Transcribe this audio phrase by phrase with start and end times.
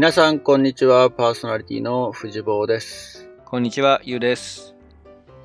[0.00, 1.10] 皆さん、こんにちは。
[1.10, 3.28] パーソナリティの藤坊です。
[3.44, 4.74] こんにちは、ゆうです。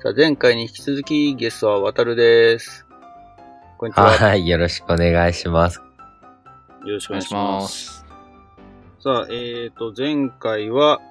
[0.02, 2.86] さあ、前回に引き続きゲストは渡るです。
[3.76, 4.08] こんにちは。
[4.08, 5.82] はい、よろしくお願いします。
[6.86, 7.42] よろしくお願いしま。
[7.42, 8.06] ますす。
[9.00, 11.02] さあ、えーと、前回は、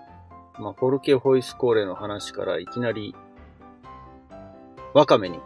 [0.58, 3.14] まあ、フォルケホイスコーレの話からいきなり、
[4.96, 5.38] ワカメに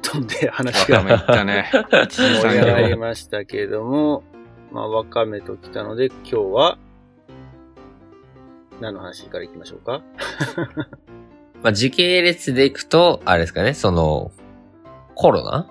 [0.00, 1.70] 飛んで話がわかめいったね。
[2.08, 2.96] 一時産盛り上がり業。
[2.96, 4.24] ましたけれども、
[4.72, 6.78] まあ、ワカメと来たので、今日は、
[8.84, 10.02] 何の話からいきましょうか？
[11.62, 14.30] まあ、時系列でいくと、あれですかね、その、
[15.14, 15.66] コロナ？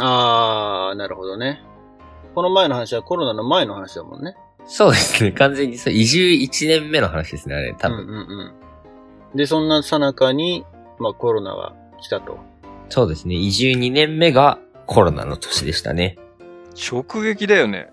[0.00, 1.62] あー、なるほどね。
[2.34, 4.36] この前の話はコロナの前の話だもんね。
[4.66, 7.98] そうですね、完全にそう、移住1年目の話ですね、あれ、多分。
[8.00, 9.36] うんうんうん。
[9.36, 10.66] で、そんなさなかに、
[10.98, 12.38] まあコロナが来たと。
[12.90, 16.18] そうですね、移住2年目がコロナの年でしたね。
[16.90, 17.90] 直撃だよね。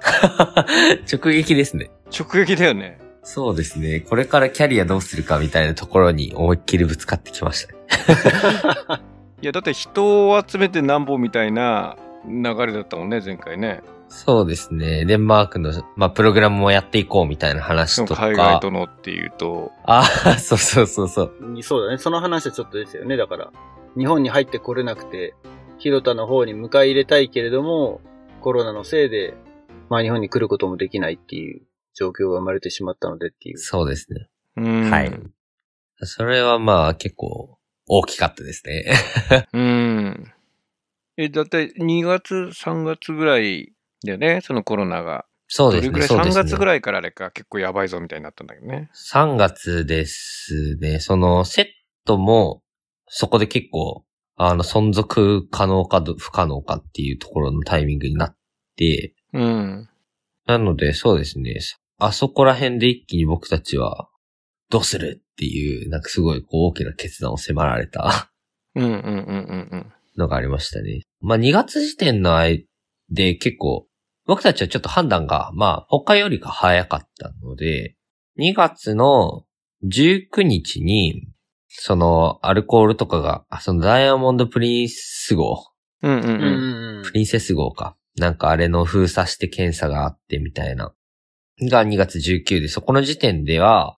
[1.12, 1.90] 直撃ですね。
[2.18, 2.98] 直撃だよね。
[3.30, 7.78] そうですね、これからキャリアどうするかみたいなところに思いっきりぶつかってきましたね。
[9.42, 13.82] いや、だって人を集めてなんぼみたいな流れだったもんね、前回ね。
[14.08, 18.28] そうですね、デンマークの、まあ、プログラムもやっていこうみたいな話とか。
[18.28, 21.32] 海外とのっていうと、ああ、そうそうそうそう。
[21.60, 21.98] そうだね。
[21.98, 23.18] その話はちょっとですよね。
[23.18, 23.50] だから、
[23.94, 25.34] 日本に入ってこれなくて、
[25.76, 28.00] 広田の方に迎え入れたいけれども、
[28.40, 29.34] コロナのせいで、
[29.90, 31.60] まあ日本に来ることもできないっていう
[31.98, 33.58] 状況が生まれてしまったのでっていう。
[33.58, 34.28] そうですね。
[34.56, 34.90] うん。
[34.90, 35.12] はい。
[36.02, 38.92] それはまあ結構大きかったですね。
[39.52, 40.32] うん。
[41.16, 43.72] え、だって2月、3月ぐらい
[44.04, 45.26] だよね、そのコロナが。
[45.48, 45.90] そうですね。
[45.90, 48.90] どれぐらい、3ね月ぐらいからあれか、結構やばいぞみたいになったんだけどね。
[48.94, 51.00] 3月ですね。
[51.00, 51.66] そのセッ
[52.04, 52.62] トも
[53.08, 54.04] そこで結構
[54.36, 58.36] あの存続可能かど不可能かっていうところのタイミングになっ
[58.76, 59.88] て、うん。
[60.46, 61.56] なのでそうですね。
[61.98, 64.08] あそこら辺で一気に僕たちは
[64.70, 68.30] どうするっていう、なんかすごいこう大きな決断を迫られた
[68.74, 69.92] うんうんうんうんうん。
[70.16, 71.02] のがありましたね。
[71.20, 72.64] まあ2月時点の間
[73.10, 73.86] で結構、
[74.26, 77.96] 僕たちはちょっと判断が、まあ他よりか早かったので、
[78.38, 79.44] 2月の
[79.84, 81.28] 19日に、
[81.68, 85.66] そのアルコールとかが、あそのダイヤモンドプリンス号、
[86.02, 86.28] うんうんうん。
[86.28, 87.96] うんうんプリンセス号か。
[88.16, 90.92] なんかあれの封鎖して検査があってみたいな。
[91.62, 93.96] が2月19で、そこの時点では、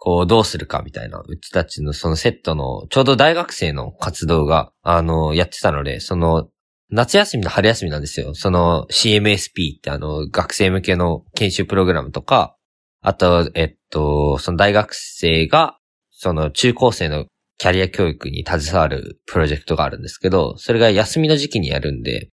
[0.00, 6.48] こうどうするかみたいな、うちたちのそのセットの、ちょうど大学生の活動が、あの、やってたので、その、
[6.90, 8.34] 夏休みの春休みなんですよ。
[8.34, 12.56] その CMSP ってあの、学生向けの研修プログラムとか、
[13.02, 15.76] あと、えっと、その大学生が、
[16.10, 17.26] その中高生の
[17.58, 22.30] キャリア教育に携わるプロジェクトがあるんですけど、それが休みの時期にやるんで、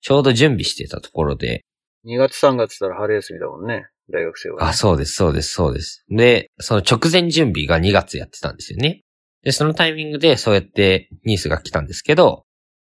[0.00, 1.64] ちょうど準備してたところで、
[2.06, 3.88] 2月3月ったら春休みだもんね。
[4.10, 4.68] 大学生は、ね。
[4.68, 6.04] あ、そうです、そうです、そうです。
[6.08, 9.04] で、その直前準備が2月やってたんですよね。
[9.42, 12.44] で、そのタイミングでそうやってニュースが来たんですけど、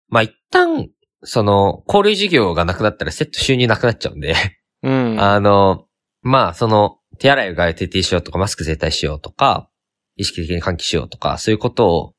[0.10, 0.90] まあ、一旦、
[1.24, 4.36] その、交流事業がなくなったらセット収入なくなっちゃうんで、
[4.84, 5.20] うん。
[5.22, 5.86] あの、
[6.22, 9.70] まあ、その、手洗いうがいを徹底しようとか、マスク絶対しようとか、
[10.16, 12.14] 意識的に換気しようとか、そういうことを、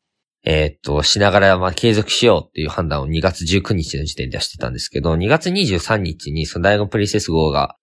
[0.44, 7.77] えーっと、しながら、まあ、継続しようっていう判断を2月19日の時点ではしてたんですけど、2月23日に、その大学プリンセス号が、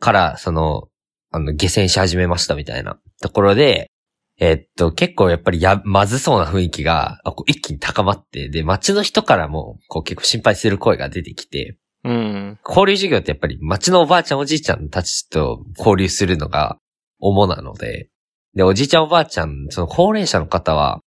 [0.00, 0.88] から、その、
[1.30, 3.90] あの、下船し始めましたみたいなところで、
[4.38, 12.58] えーっと、結構やっぱりや、まずそうな雰囲気が、一気に高まって、で、街の人からも、こう結構心配する声が出てきて、うん。
[12.64, 16.78] 交流授業ってやっぱり街のおばあちゃんおじいちゃんたちと交流するのが
[17.18, 18.10] 主なので、
[18.54, 21.00] で、おじいちゃんおばあちゃん、その高齢者の方は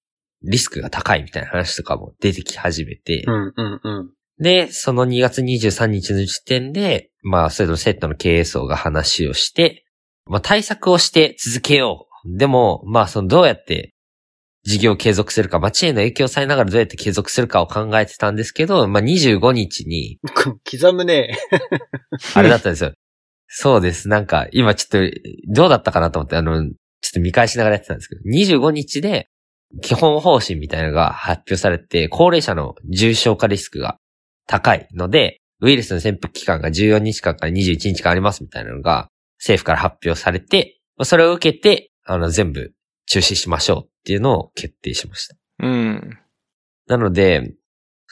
[0.43, 4.09] リスクが高いみたいな話とかも出てき始めて、うんうんうん。
[4.39, 9.85] で、その2月23日の時点で、まあ、それのセットの経営層が話をして、
[10.25, 12.37] まあ、対策をして続けよう。
[12.37, 13.93] でも、まあ、そのどうやって
[14.63, 21.37] 事業を継続するか、街への影響されながらどうやって継続するかを考えてたんですけど、まあ、25日に、 刻むね。
[22.35, 22.93] あれだったんですよ。
[23.47, 24.09] そうです。
[24.09, 25.17] なんか、今ちょっと、
[25.47, 29.27] どうだったかなと思って、あの、ちょっと見返しながらやってたんですけど、25日で、
[29.81, 33.97] 基本方針みたいなのが発表されて、高齢者の重症化リスクが
[34.47, 42.73] 高いので、ウイルスの潜伏期間が14日間から21日間ありますみたいなのが、政府から発表されて、それを受けて、あの、全部
[43.07, 45.35] 中止しましょうっていうのを決定しました。
[45.59, 46.19] うん。
[46.87, 47.53] なので、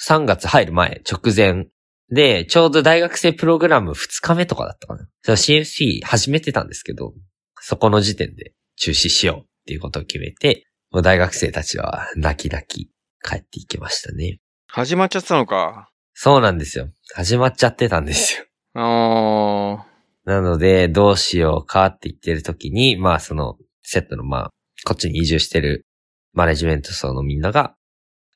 [0.05, 1.67] 3月入る前、直前
[2.09, 5.07] で、ちょうど大学生プログラム2日目とかだったかな。
[5.21, 7.13] その CFC 始めてたんですけど、
[7.59, 12.91] そこの時点で中止しようっていうことを決めて、もう大学生たちは泣き泣き
[13.21, 14.39] 帰っていきましたね。
[14.67, 15.89] 始まっちゃってたのか。
[16.19, 16.89] そうなんですよ。
[17.13, 18.45] 始まっちゃってたんですよ。
[18.73, 19.85] あ
[20.25, 24.49] なので、どうしようかって言ってる時に、まあその、セットのまあ、
[24.83, 25.85] こっちに移住してる
[26.33, 27.75] マネジメント層のみんなが、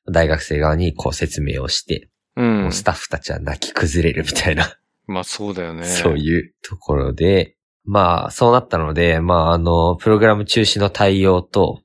[0.06, 5.86] 大学生側にこう説明をして、うんスタッフたちは泣き崩れるみたいな、まあそうだよね。
[5.86, 11.82] そういうところで、まあそうなったので、まああの、プログラム中止の対応と、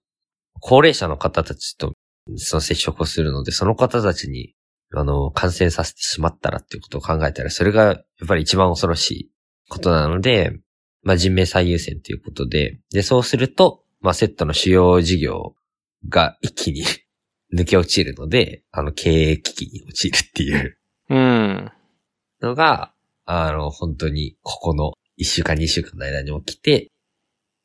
[0.60, 1.94] 高齢者の方たちと
[2.36, 4.52] その接触をするので、その方たちに、
[4.98, 9.30] あの、感染させてしまったらっていうことを考えたら、それがやっぱり一番恐ろしい
[9.68, 10.58] ことなので、
[11.02, 15.54] まあ人命最優先ということで、で、そうすると、まあセットの主要事業
[16.08, 16.82] が一気に
[17.54, 20.78] 抜け落ちるので、あの、経営危機に陥るっていう
[21.10, 21.72] うん。
[22.40, 22.94] のが、
[23.26, 26.90] あの、本当にここの1週間2週間の間に起きて、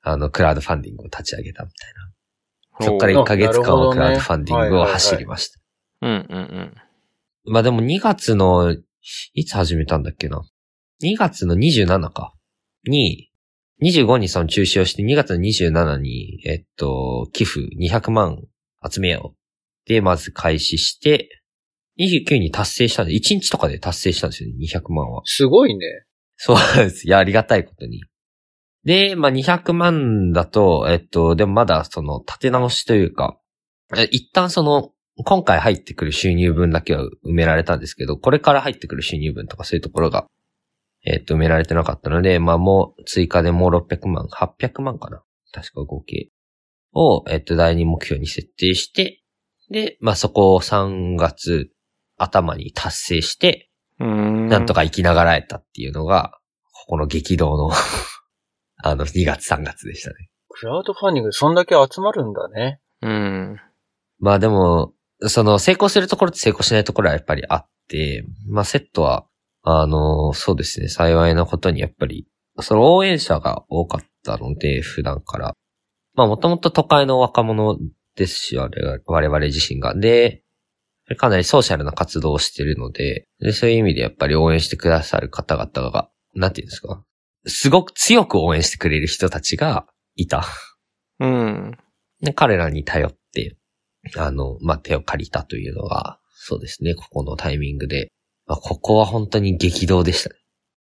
[0.01, 2.85] あの、クラウドファンディングを立ち上げたみたいな。
[2.85, 5.61] そっから1ヶ月間はクラウドファンディングを走りました。
[6.01, 6.80] うんうんうん。
[7.45, 8.75] まあでも2月の、
[9.33, 10.43] いつ始めたんだっけな
[11.03, 12.33] ？2月の27か。
[12.87, 13.29] に、
[13.81, 18.43] 25にその中止をして、2月の27に、えっと、寄付200万
[18.87, 19.89] 集めよう。
[19.89, 21.41] で、まず開始して、
[21.99, 25.21] 29に達成したんで、1日とかで達成したんですよね、200万は。
[25.25, 25.85] すごいね。
[26.37, 27.07] そうなんです。
[27.07, 28.03] いや、ありがたいことに。
[28.83, 33.37] で、まあ、200万だと、えっと、でもまだその立て直しというか、
[33.95, 40.25] え一旦その、今回入ってくる収入分だけは埋められたんですけど、これから入ってくる収入分とかそういうところが、
[41.03, 46.29] えっと、埋められてなかったので、まあ、もう追加でもう600万、800万かな確か合計
[46.93, 49.21] を、えっと、第二目標に設定して、
[49.69, 51.71] で、まあ、そこを3月
[52.17, 53.69] 頭に達成して、
[53.99, 54.47] うーん。
[54.47, 56.39] なんとか生きながらえたっていうのが、
[56.73, 57.71] ここの激動の、
[58.83, 60.29] あの、2月3月でしたね。
[60.49, 62.81] クラウドファンディングでそんだけ集まるんだね。
[63.01, 63.59] うん。
[64.19, 64.93] まあでも、
[65.27, 69.25] その、成功するところと成功しないところはやっぱりあって、まあセットは、
[69.63, 72.27] あの、そうですね、幸いなことにやっぱり、
[72.59, 75.53] その応援者が多かったので、普段から。
[76.13, 77.77] まあもともと都会の若者
[78.15, 79.95] ですし、我々我々自身が。
[79.95, 80.43] で、
[81.17, 87.03] かなりソーシャルな活動をしてるのでで、そういう意味でやっぱり応援してくださる方々が、なんていうんですか、
[87.45, 90.45] すごく強く応援してくれる人たちがいた。
[91.19, 91.77] うん。
[92.21, 93.55] で彼らに頼って、
[94.17, 98.11] あの、まあ、手を借りたというのが、そうですね、ここのタイミングで。
[98.47, 100.35] まあ、ここは本当に激動でしたね。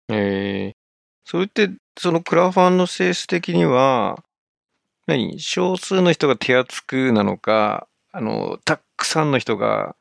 [0.09, 0.75] ええ
[1.23, 4.23] それって、そのクラファンの性質的には、
[5.07, 5.39] 何？
[5.39, 9.95] 少数の人が手厚くなのか、あの、たくさんの人が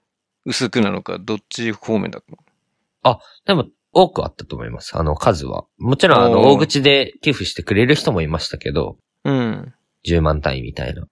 [0.46, 3.20] 薄くなのか、どっち方面だったの？
[3.44, 4.96] でも、多くあったと思います。
[4.96, 5.64] あの、数は。
[5.78, 9.74] もちろん、あの、大口で寄付してくれる人もいましたけど、うん。
[10.06, 11.06] 10万単位みたいな。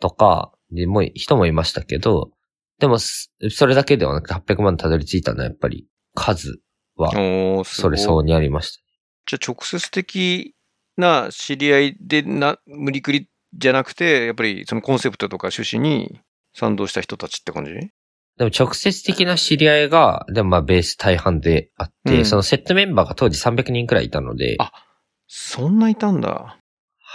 [0.00, 2.30] とか、で、もう人もいましたけど、
[2.78, 6.60] でも、すそれだけではなくて800万たどり着いたのはやっぱり、数
[6.96, 7.10] は、
[7.64, 8.82] それ相応にありました。
[9.26, 10.54] じゃあ直接的
[10.96, 16.20] な知り合いでな、無理くりじゃなくて、やっぱりそのコンセプトとか趣旨に
[16.54, 17.72] 賛同した人たちって感じ？
[18.36, 24.72] でも直接的な知り合いが、でもまあベース大半であって、うんそのセットメンバーが当時300人くらいいたので、あ
[25.28, 26.58] そんないたんだ。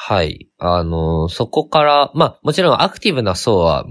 [0.01, 0.47] はい。
[0.57, 3.85] あのそこから、まあもちろんアクティブな層は、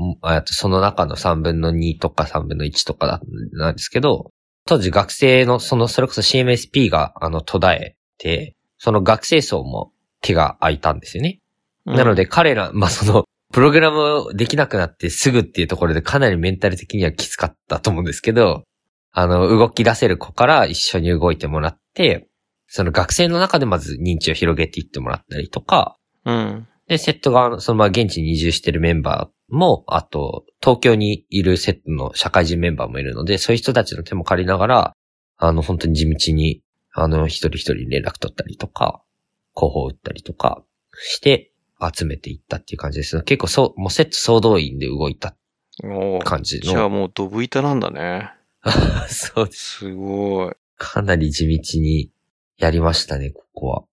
[0.47, 3.21] その中の3分の2とか3分の1とかだ
[3.53, 4.31] なんですけど、
[4.65, 9.93] 当時学生の、その、それこそ CMSP が、あの、途絶えて、その学生層も
[10.23, 11.41] 手が空いたんですよね。
[11.85, 18.65] なので彼ら、まあ、その、プログラムできなくなってすぐっていうところでかなりメンタル的にはきつかったと思うんですけど、
[19.13, 22.29] あの、動き出せる子から一緒に動いてもらって、
[22.67, 25.98] その学生の中でまず認知を広げていってもらったりとか、
[26.29, 26.69] うん。
[26.89, 34.93] で、セット側の、そのまま現地に移住してるメンバーも、あと、東京にいるセットの社会人メンバーもいるので、そういう人たちの手も借りながら、
[35.39, 39.03] あの、本当に地道に、あの、一人一人連絡取ったりとか、
[39.57, 43.23] 広報打ったりとかして、集めていったっていう感じです。
[43.23, 45.37] 結構そう、もうセット総動員で動いた
[46.25, 46.91] 感じじゃあの。
[46.91, 48.33] もうドブ板なんだね。
[49.09, 49.79] そうです。
[49.79, 50.55] すごい。
[50.77, 52.11] かなり地道に
[52.57, 53.85] やりましたね、ここは。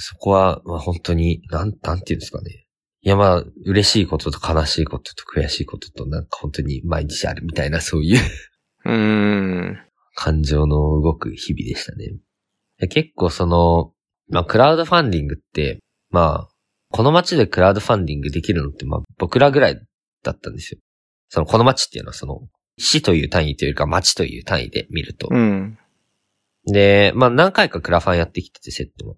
[0.00, 2.66] そこは、まあ本当に、なん、なんていうんですかね。
[3.02, 8.18] いやまあ、嬉しいことと悲しいことと悔しいことと、なんか本当に毎日あるみたいな、そういう
[8.84, 9.78] うーん。
[10.14, 12.12] 感情の動く日々でしたね。
[12.78, 13.92] で結構その、
[14.28, 15.80] まあクラウドファンディングって、
[16.10, 16.48] まあ、
[16.90, 19.80] この街でクラウドファンディングできるのって、まあ僕らぐらい
[20.22, 20.80] だったんですよ。
[21.28, 22.40] その、この街っていうのはその、
[22.76, 25.28] 市という単位というか街という単位で見ると。
[25.30, 25.78] うん。
[26.66, 29.16] で、まあ何回かクラファンやってきてて、セットも。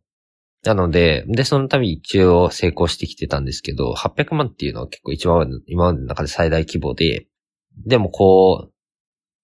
[0.65, 7.27] なので、で、その度一応成功してきてたんですけど、800万っていうのは結構一番今までの中で最大規模で、
[7.85, 8.73] でもこう、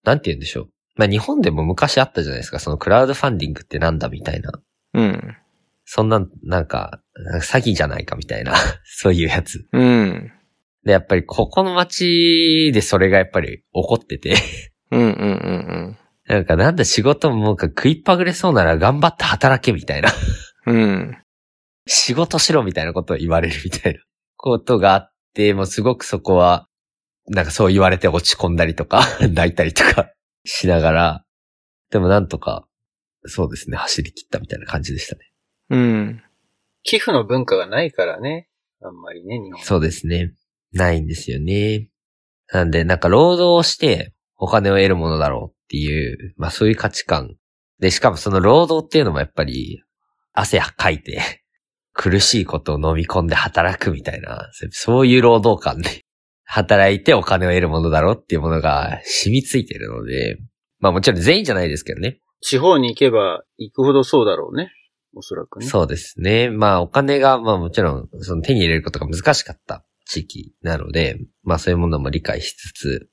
[0.05, 0.69] なんて言うんでしょう。
[0.95, 4.53] まあ日本でも昔あったじゃないですか、そのクラウドファンディングってなんだみたいな。
[4.95, 5.37] うん。
[5.85, 7.01] そんな、なんか、
[7.41, 9.67] 詐欺じゃないかみたいな、 そういうやつ。
[9.73, 10.33] うん。
[10.85, 14.37] で、やっぱりここの街でそれがやっぱり起こってて、
[14.91, 15.13] うんうんう
[15.95, 15.99] ん
[16.29, 20.11] なんかなんだ仕事もなんか食いっぱぐれそうなら頑張って働けみたいな。
[20.69, 20.81] うん。
[20.81, 21.19] うん。
[21.87, 24.01] 仕事しろみたいなことを言われるみたいな
[24.37, 26.69] ことがあって、もうすごくそこは、
[27.29, 30.13] なんかそう言われて落ち込んだりとか、 泣いたりとか
[30.45, 31.25] しながら、
[31.91, 32.67] でもなんとか、
[33.25, 35.33] そうですね、走り切ったみたいな感じでしたね。
[35.71, 36.23] うん。
[36.83, 38.49] 寄付の文化がないからね。
[38.81, 39.63] あんまりね、日本。
[39.63, 40.33] そうですね。
[40.73, 41.91] ないんですよね。
[42.53, 47.37] なんで、なんか労働をしてお金を得るものだろうっていう、まあそういう価値観。
[47.81, 49.83] で、しかもその労働っていうのもやっぱり、
[50.41, 51.43] 汗かいて、
[51.93, 56.05] 苦しいことを飲み込んで働くみたいな、そういう労働感で、
[56.45, 60.39] 働いてお金を得るものだろうっていうものが染みついてるので、
[60.79, 62.21] まあもちろん全員じゃないですけどね。
[62.41, 64.71] 地方に行けば行くほどそうだろうね。
[65.15, 65.67] おそらくね。
[65.67, 66.51] そうですね。
[66.51, 73.11] まあお金が、まあもちろん、その手に入れることが難しかった地域なので、まあそういうものも理解しつつ、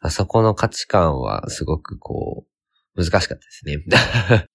[0.00, 2.46] あそこの価値観はすごくこ
[2.96, 4.48] う、難しかったですね。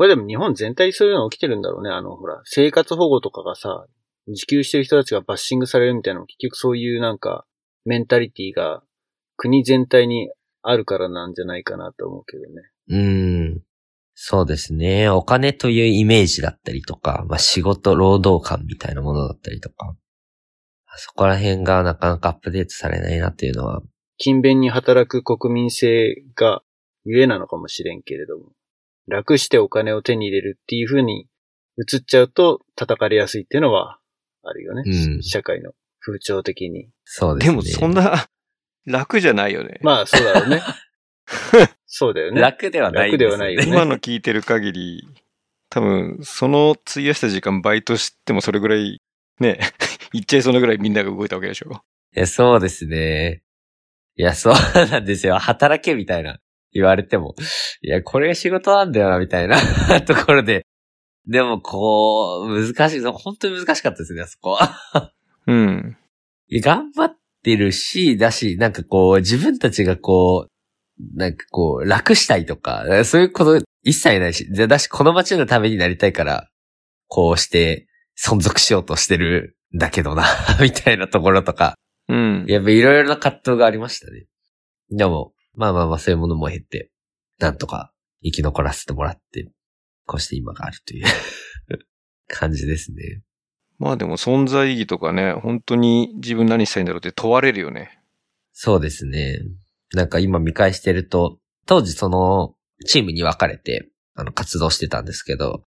[0.00, 1.90] これでも日本全体にそういうの起きてるんだろうね。
[1.90, 3.84] あの、ほら、生活保護とかがさ、
[4.28, 7.44] 自給してる人たちがバッシングされるみたいなのも結局そういうなんか、
[7.84, 8.82] メンタリティが
[9.36, 12.62] 国全体にあるからなんじゃないかなと思うけどね。
[12.88, 13.62] うーん。
[14.14, 15.10] そうですね。
[15.10, 19.94] お金というイメージだったりとか、まあ仕事、労働感みたいなものだったりとか、
[20.96, 23.82] そこら辺がなかなかアップデートされないなっていうのは、
[24.16, 26.62] 勤勉に働く国民性が
[27.04, 28.52] ゆえなのかもしれんけれども、
[29.10, 31.26] 楽してお金を手に入れるっていう風に
[31.76, 33.98] 移っちゃうと叩かれやすいっていうのは
[34.42, 34.82] あるよね。
[34.86, 36.88] うん社会の風潮的に。
[37.04, 37.56] そうでね。
[37.56, 38.28] ですもそんな
[38.86, 39.78] 楽じゃないよね。
[39.82, 40.62] まあ、そうだろうね。
[41.86, 42.40] そうだよね。
[42.40, 43.12] 楽ではないね。
[43.12, 45.08] 楽ではないよね今の聞いてる限り、
[45.68, 49.00] 多分、その費やした時間バイトしてもそれぐらい、
[49.38, 49.60] ね、
[50.12, 51.82] いっちゃいそうなぐらいみんなが動いたわけでしょ。
[52.16, 53.42] いや、そうですね。
[54.16, 54.54] いや、そう
[54.90, 55.38] なんですよ。
[55.38, 56.40] 働けみたいな
[56.72, 57.34] 言われても。
[57.82, 59.56] いや、これが仕事なんだよな、みたいな
[60.06, 60.66] ところで。
[61.26, 63.00] でも、こう、難しい。
[63.04, 65.12] 本当に難しかったですね、あそこは。
[65.46, 65.96] うん。
[66.52, 70.50] 頑張ってるし、だし、なんかこう、自分たちがこう、
[71.16, 76.50] なんかこう、楽したいとか、そういうこと一切ないし、でだし、この街のためになりたいから、
[77.06, 80.24] こうして存続しようとしてるんだけどな、
[80.60, 81.74] みたいなところとか、
[82.08, 82.44] うん。
[82.48, 84.26] やっぱいろいろな葛藤がありましたね。
[84.90, 86.90] でも、まあまあまあそういうものも経って、
[87.38, 87.92] なんとか
[88.22, 89.50] 生き残らせてもらって、
[90.06, 91.06] こうして今があるという
[92.28, 93.22] 感じですね。
[93.78, 97.98] まあでも存在意義とかね、本当に自分何したいんだろうって問われるよね。
[98.52, 99.38] そうですね。
[99.94, 102.54] なんか今見返してると、当時その
[102.86, 105.64] チームに分かれて、あの活動してたんですけど、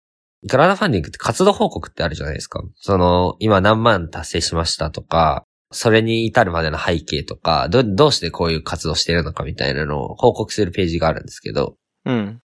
[0.49, 2.63] クラウドファンディングって活動報告ってあるじゃないですか。
[2.77, 12.41] その、今何万達成しましたとか、それに至るまでの背景とか、ど、どうしてこういう活動してるのかみたいなのを報告するページがあるんですけど、うん。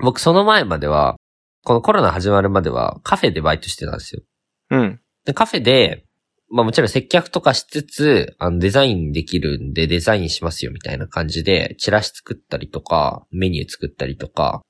[0.00, 1.16] 僕その前までは、
[1.62, 4.22] このコロナ始まるまではカフェでバイトしてたんですよ。
[4.70, 5.00] うん。
[5.26, 6.06] でカフェで、
[6.48, 14.62] まあもちろん接客とかしつつ、あのデザインできるんでデザインしますよみたいな感じで、チラシ作ったりとか、メニュー作ったりとか、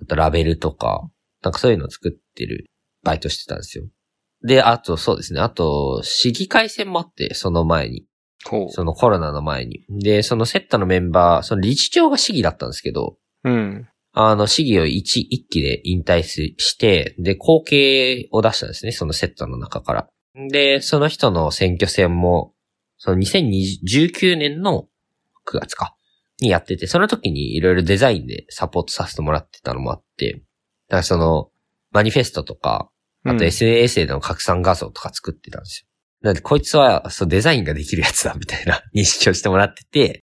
[0.00, 1.08] あとラベルとか、
[1.42, 2.66] なんかそういうのを作ってる
[3.02, 3.84] バイトしてたんですよ。
[4.44, 8.06] で、あとそうですね、あと、市議会選もあって、その前に。
[8.44, 9.84] ほそのコロナの前に。
[9.88, 13.50] で、そのセットのメンバー、その理事長が市議だったんですけど、う。
[13.50, 13.88] うん。
[14.14, 20.08] あの、市議を一、一期で引退しして、で、後継を出したんですね、そのセットの中から。
[20.50, 22.52] で、その人の選挙戦も、
[22.98, 24.88] その2019年の
[25.46, 25.94] 9月か、
[26.40, 31.50] にやってて、その時にいろいろデザインでサポートさせてもらってたのもあって、だからその、
[31.90, 32.90] マニフェストとか、
[33.24, 35.88] あと SNS での拡散画像とか作ってたんですよ。
[36.22, 40.24] なんで、こいつは、そう、デザインができるやつだ、みたいな 認識をしてもらってて、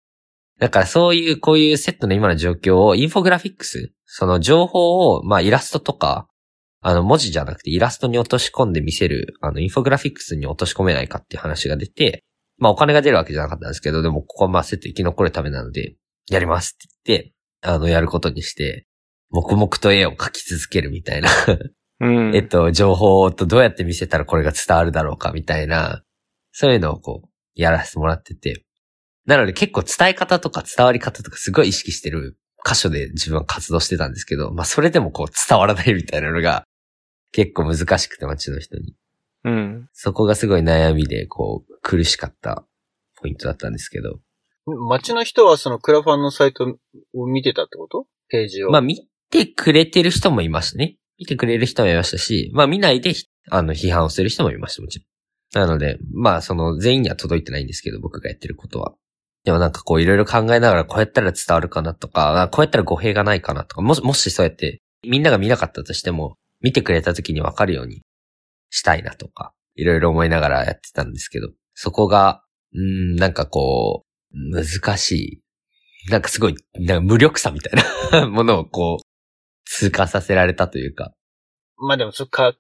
[0.60, 6.28] だからそういう、こういうセットの今の状況を、インフォグラフィックス、その情報を、まあイラストとか、
[6.82, 12.24] あの文字じゃなくてイラストに落とし込んで見せる、あのインフォグラフィックスに落とし込めないかっていう話が出て、
[12.58, 15.96] まあお金が出るわけじゃなかったんですけど、でもここはまあセット生き残るためなので、
[16.30, 18.86] やりますって言って、あの、やることにして、
[19.30, 21.30] 黙々と絵を描き続けるみたいな
[22.00, 22.36] うん。
[22.36, 26.04] えっと、情報とどうやって見せたらこれが伝わるだろうかみたいな、
[26.52, 28.64] そういうのをこう、やらせてもらってて。
[29.26, 36.64] なので結構伝え方とか伝わり方とかすごい意識してる箇所で自分は活動してたんですけど、まあそれでもこう伝わらないみたいなのが
[37.34, 38.96] 結構難しくて街の人に。
[39.44, 39.90] うん。
[39.92, 42.66] そこがすごい悩みでこう苦しかった
[43.20, 44.20] ポイントだったんですけど。
[44.66, 46.78] 街の人はそのクラファンのサイト
[47.14, 48.06] を見てたってこと？
[48.30, 48.70] ページを。
[48.70, 50.96] まあ見てくれてる人もいますね。
[51.20, 53.14] 見てくれる人もいましたし、まあ見ないで、
[53.50, 55.66] あの、批判をする人もいました、もちろん。
[55.66, 58.94] なので、まあその全員には届いてないんですけど、僕がやってることは。
[59.44, 68.02] でもなんかこういろいろ考えながらこうやったら伝わるかなとか、こうやったら語弊がないかなとか、もし、もしそうやってみんなが見なかったとしても、見てくれた時にわかるように
[68.70, 72.44] したいなとか、いろいろ思いながらやってたんですけど、そこが、
[72.74, 75.42] うん、なんかこう、難しい。
[76.10, 77.74] なんかすごい、なんか無力さみたい
[78.12, 79.07] な ものをこう、
[79.70, 81.14] 通過させられたというか。
[81.78, 82.54] まあでも、そ考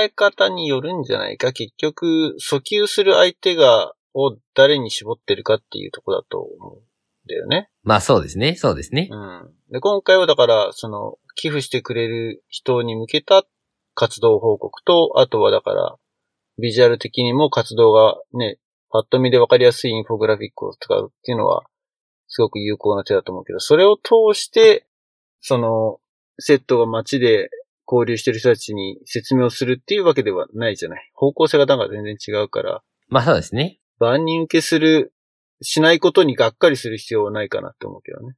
[0.00, 1.52] え方によるんじゃないか。
[1.52, 6.80] 結局、訴求する相手が、を誰に絞ってるかっていうとこだと思うん
[7.28, 7.68] だよね。
[7.82, 9.08] まあそうですね、そうですね。
[9.10, 9.52] うん。
[9.70, 13.44] で、今回はだから、その、寄付してくれる人に向けた
[13.94, 15.96] 活動報告と、あとはだから、
[16.58, 18.58] ビジュアル的にも活動がね、
[18.90, 21.64] パッと見でわかりやすいインフォグラフィックを使うっていうのは、
[22.28, 24.86] すごく有効な手だと思うけど、それを通して、
[25.40, 25.98] その、
[26.38, 27.50] セットが街で
[27.86, 31.10] 交流してる人たちに説明をするっていうわけではないじゃない。
[31.14, 32.82] 方向性がなんか全然違うから。
[33.08, 33.78] まあそうですね。
[33.98, 35.12] 万人受けする、
[35.62, 38.34] しないことにがっかりする必要はないかなって思うけどね。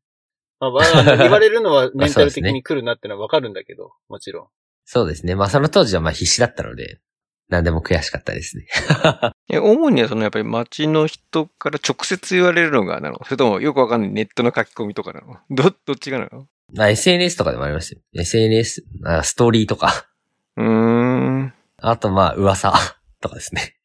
[0.60, 0.72] まあ、
[1.16, 4.48] 言われるのはメンタル的に来るなってのはわかるんだけど、 もちろん。
[4.84, 5.34] そうですね。
[5.34, 7.00] まあその当時はまあ必死だったので、
[7.48, 8.66] 何でも悔しかったですね。
[9.50, 13.18] え、主にはそのやっぱり街の人から直接言われるのがなの？
[13.24, 15.38] それともよくわかんないネットの書き込みとかなの？
[15.50, 16.46] ど、どっちがなの？
[16.76, 18.02] あ、SNS とかでもありましたよ。
[18.14, 20.08] SNS、あストーリーとか。
[20.56, 21.54] うーん。
[21.78, 22.74] あとまあ噂
[23.20, 23.76] とかですね。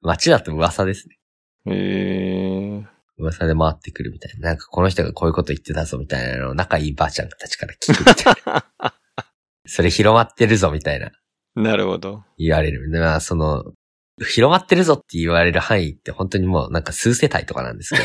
[0.00, 1.18] 街だと噂ですね。
[1.66, 2.86] へえ。
[3.18, 4.50] 噂で回ってくるみたいな。
[4.50, 8.64] なんかこの人がこういうこと言ってたぞみたいなのを仲いいばあちゃんたちから聞くみたいな。
[9.66, 11.10] それ広まってるぞみたいな。
[11.54, 12.24] なるほど。
[12.38, 12.88] 言われる。
[12.90, 13.64] まあ、その、
[14.24, 18.00] 広まってるぞって言われる範囲って本当にもうなんか数世帯とかなんですけ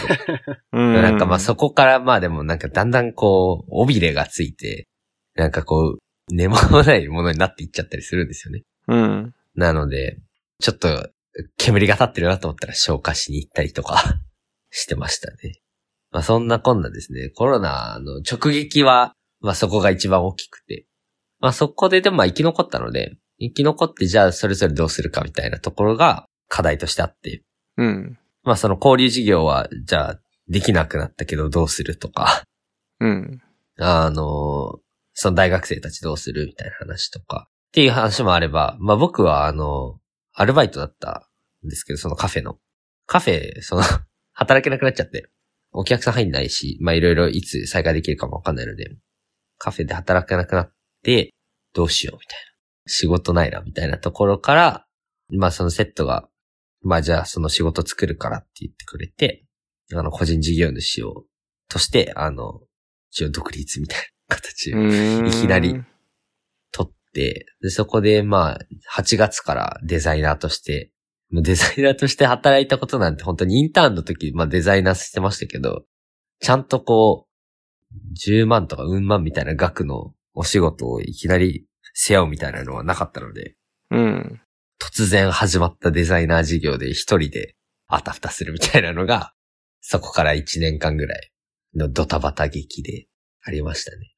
[0.73, 0.79] ど。
[0.79, 4.87] んなんかまあそこからまあでもなんかだんだんこう、尾びれがついて、
[5.35, 8.63] なんかこう、根もないものになっていっちゃったりするんですよね。
[8.87, 9.33] うん。
[9.55, 10.17] なので、
[10.59, 11.09] ちょっと
[11.57, 14.21] 煙が立ってるなと思ったら消化しに行ったりとか
[14.71, 15.61] してましたね。
[16.11, 20.85] まあそんなこんなですね、コロナの直撃は、まあそこが一番大きくて。
[21.39, 27.43] まあそこででもまあ生き残ったので、生き残ってじゃあそれぞれどうするかみたいなところが課題としてあって。
[27.77, 28.17] うん。
[28.43, 32.43] まあその交流事業は、じゃあできなくなったけどどうするとか。
[32.99, 33.41] うん。
[33.79, 34.79] あの、
[35.13, 37.47] その大学生たちどうするみたいな話とか。
[37.49, 39.99] っていう話もあれば、まあ僕はあの、
[40.33, 41.27] アルバイトだった
[41.65, 42.57] んですけど、そのカフェの。
[43.05, 43.81] カフェ、その
[44.33, 45.29] 働けなくなっちゃって。
[45.71, 48.95] お客さん入んないし、まあいろいろいつ再開できるかもわかんないので、
[49.57, 51.33] カフェで働けなくなって、
[51.73, 52.54] どうしようみたいな。
[52.85, 54.85] 仕事ないな、みたいなところから、
[55.29, 56.27] まあそのセットが、
[56.81, 59.45] まあじゃあその仕事作るからって言ってくれて、
[59.93, 61.25] あの個人事業主を、
[61.67, 62.61] として、あの、
[63.11, 65.83] 一応独立みたいな形を、いきなり
[66.71, 68.59] 取って、で、そこでまあ、
[68.99, 70.91] 8月からデザイナーとして、
[71.31, 75.83] もうデザイナーとして働いたことなんて本当にインターンの時、まあデザイナーしてましたけど、
[76.39, 77.35] ちゃんとこう、
[78.31, 83.55] 10万とかうん万みたいな額のお仕事をいきなり背負うみたいなのはなかったので、
[83.89, 84.41] うん。
[84.79, 87.55] 突然始まったデザイナー事業で一人で
[87.87, 89.33] あたふたするみたいなのが、
[89.81, 91.31] そこから1年間ぐらい
[91.75, 93.07] のドタバタ劇で
[93.43, 94.11] ありましたね。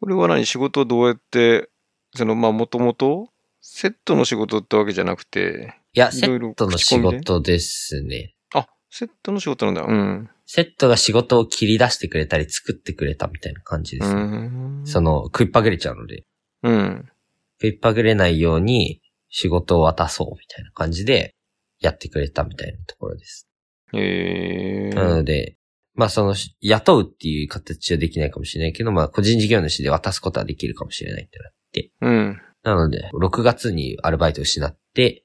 [0.00, 0.46] これは何？
[0.46, 1.68] 仕事どうやって、
[2.14, 3.28] その、まあ、もともと、
[3.60, 5.74] セットの仕事ってわけじゃなくて。
[5.92, 8.34] いや、セットの仕事ですね。
[8.54, 9.82] あ、セットの仕事なんだ。
[9.82, 10.30] うん。
[10.46, 14.50] セットが仕事を切り出してくれたり作ってくれたみたいな感じですね。
[14.84, 16.22] その、食いっぱぐれちゃうので。
[16.62, 17.08] うん。
[17.60, 21.34] 食いっぱぐれないように仕事を渡そうみたいな感じで
[21.80, 23.48] やってくれたみたいなところです。
[23.92, 25.56] へなので、
[25.94, 31.90] まあその、雇うっていう形はできないかもしれないけど、まあ個人事業主で渡すことはできるかもしれないってなって。
[32.02, 32.40] うん。
[32.62, 35.24] なので、6月にアルバイトを失って、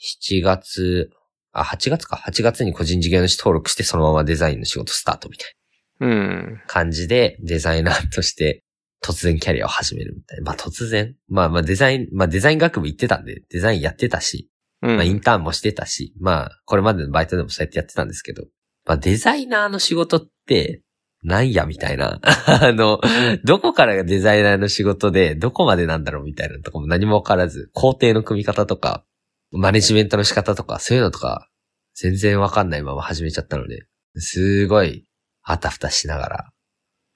[0.00, 1.10] 7月、
[1.52, 2.16] あ、8月か。
[2.16, 5.54] 8月に個人事業主登録してそのままデザインの仕事スタートみたい
[6.00, 6.06] な。
[6.06, 6.62] うん。
[6.66, 8.62] 感じでデザイナーとして
[9.02, 10.44] 突然キャリアを始めるみたいな。
[10.44, 11.14] まあ突然。
[11.28, 14.50] まあまあデザイン、まあデザイン学部行ってたんで、デザインやってたし、
[14.82, 18.44] うん、まあインターンもしてたし、まあこれまでのバイトでもそうやってやってたんですけど、
[18.86, 20.82] まあデザイナーの仕事って、
[21.22, 22.18] なんやみたいな。
[22.46, 23.00] あの、
[23.44, 29.04] どこからがデザイナーの仕事で、どこまでなんだろうみたいなとこも何もわからず、工程の組み方とか、
[29.52, 31.48] マネジメントの仕方とか、そういうのとか、
[31.94, 33.86] 全然わかんないまま始めちゃったので、
[34.16, 35.04] すごい、
[35.42, 36.50] あたふたしながら、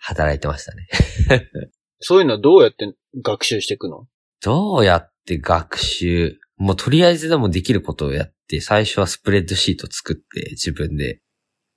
[0.07, 0.87] 働いてましたね。
[2.01, 4.07] そういうのはどうやって学習していくの？
[4.43, 6.39] どうやって学習？
[6.57, 11.21] もうとりあえずでもできることをやって、最初はスプレッドシート作って自分で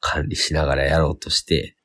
[0.02, 1.78] 管理しながらやろうとして、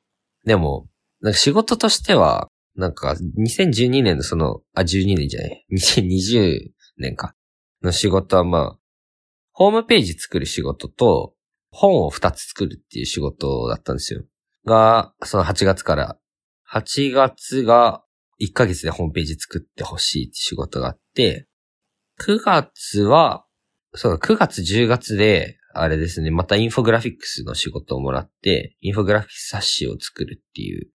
[0.45, 0.89] でも、
[1.21, 6.59] なんか仕事としては、なんか、2012年のその、あ、12年じゃない、2020
[6.97, 7.35] 年か、
[7.81, 8.79] の仕事はまあ、
[9.53, 11.33] ホームページ作る仕事と、
[11.69, 14.23] 本を2つ作るっていう仕事だったんですよ。
[14.65, 16.17] が、その8月から、
[16.73, 18.03] 8月が
[18.41, 21.47] 1ヶ月でホームページ作ってほしいって仕事があって、
[22.19, 23.45] 9月は、
[23.93, 30.89] そう、9月10月で、あれですね、またインフォグラフィックスの仕事をもらって、インフォグラフィックス冊子を作るっていう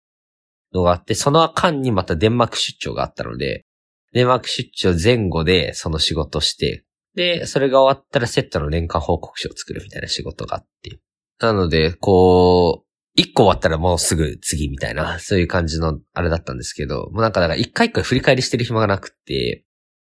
[0.73, 3.65] のがあって、その間にまたデンマーク出張があったので、
[4.13, 6.85] デンマーク出張前後でその仕事して、
[7.15, 10.99] で、それが終わったらセットの年間報告書を作るみたいな仕事があって。
[11.39, 12.87] なので、こう、
[13.17, 19.65] 一個終わったらもうすぐ次みたいな、そういう感じのあれだったんですけど、もうなんかだから一回一回振り返りしてる暇がなくて、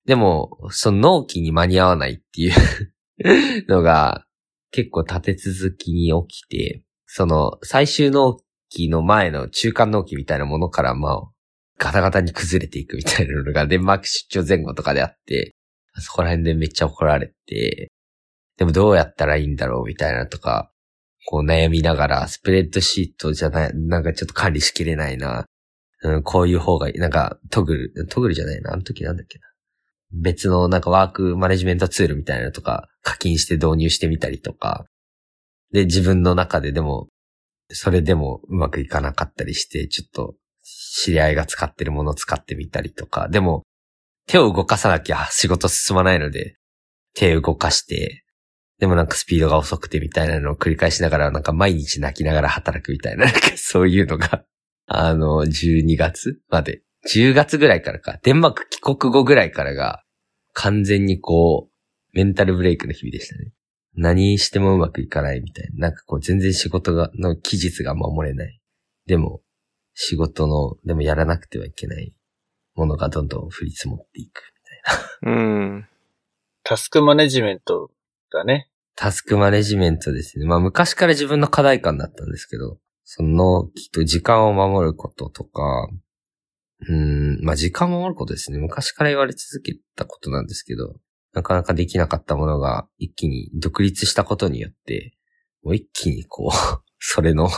[0.05, 2.53] でも、その納期に間に合わないっていう
[3.71, 4.25] のが
[4.71, 11.21] 結構立て続きに起きて、その最終納期の前の中間納期みたいなものからまあ、
[11.77, 15.55] ガタガタに崩れていくみたいなのがデンマーク出張前後とかであって、
[15.99, 17.89] そこら辺でめっちゃ怒られて、
[18.57, 20.69] でもどうやったらいいんだろうみたいなとか、
[21.29, 25.45] こう悩みながら、スプレッドシートじゃない、なんかちょっと管理しきれないな。
[26.01, 26.97] うん、こういう方がいい。
[26.97, 28.73] なんか、トグル、トグルじゃないな。
[28.73, 29.45] あの時なんだっけな。
[30.11, 34.85] 別のなんかワークマネジメントツールみたいなのとか課金して導入してみたりとか。
[35.71, 37.09] で、自分の中ででも、
[37.71, 43.29] それでもうまくいかなかったりして、ちょっと知り合いが使ってるものを使ってみたりとか。
[43.29, 43.61] でも、
[44.25, 46.55] 手を動かさなきゃ仕事進まないので、
[47.13, 48.23] 手を動かして、
[48.79, 54.43] でもなんかスピードが遅くてみたいなのを繰り返しながら、なんか毎日泣きながら働くみたいな、なんかそういうのが、
[54.87, 56.81] あの、12月まで。
[57.07, 58.19] 10月ぐらいからか。
[58.23, 60.03] デンマーク帰国後ぐらいからが、
[60.53, 63.51] 完全にこう、メンタルブレイクの日々でしたね。
[63.95, 65.89] 何してもうまくいかないみたいな。
[65.89, 68.59] なんかこう全然仕事が、の期日が守れない。
[69.05, 69.41] でも、
[69.93, 72.13] 仕事の、でもやらなくてはいけない
[72.75, 74.41] ものがどんどん降り積もっていく
[75.21, 75.41] みたいな。
[75.41, 75.87] うん。
[76.63, 77.91] タスクマネジメント
[78.37, 78.69] だね。
[78.95, 80.45] タスクマネジメントですね。
[80.45, 85.87] まあ昔から自分の課題感だったんですけど、その、きっと時間を守ることとか、
[86.87, 88.59] うん、まあ時間を守ることですね。
[88.59, 90.95] 昔から言われ続けたことなんですけど、
[91.33, 95.13] なかなかできなかったものが一気に独立したことによって、
[95.63, 96.55] もう一気にこう、
[96.99, 97.49] それの、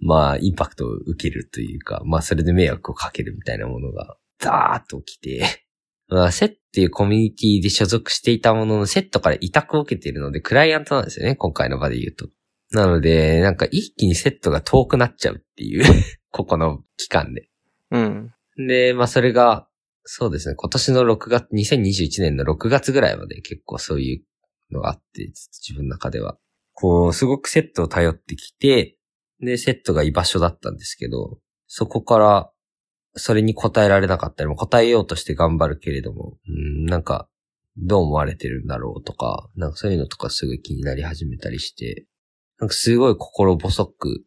[0.00, 5.67] まあインパクトを受けるというか、まあそれで迷惑をかけるみたいなものが、ザーッと起きて、
[6.32, 12.28] セッっていうコミュニティで所属していたものの、セットから委託を受けているので、クライアントなんですよね、今回の場で言うと。
[12.70, 15.84] なので、なんか一気にセットが遠くなっちゃうっていう、
[16.30, 17.48] ここの期間で。
[17.90, 18.32] うん。
[18.56, 19.68] で、まあそれが、
[20.04, 24.22] そうですね、今年の6月、2021年の6月ぐらいまで結構そうい
[24.70, 26.38] うのがあって、自分の中では。
[26.72, 28.96] こう、すごくセットを頼ってきて、
[29.40, 32.50] で、セットが居場所だったんですけど、そこから、
[33.14, 37.28] それに答えられなかったりも答えようとして頑張るけれども、うん、なんか、
[37.80, 42.06] どう思われてるんだろうとか、なんかそういうのとかすごい気になり始めたりして、
[42.58, 44.24] なんかすごい心細く、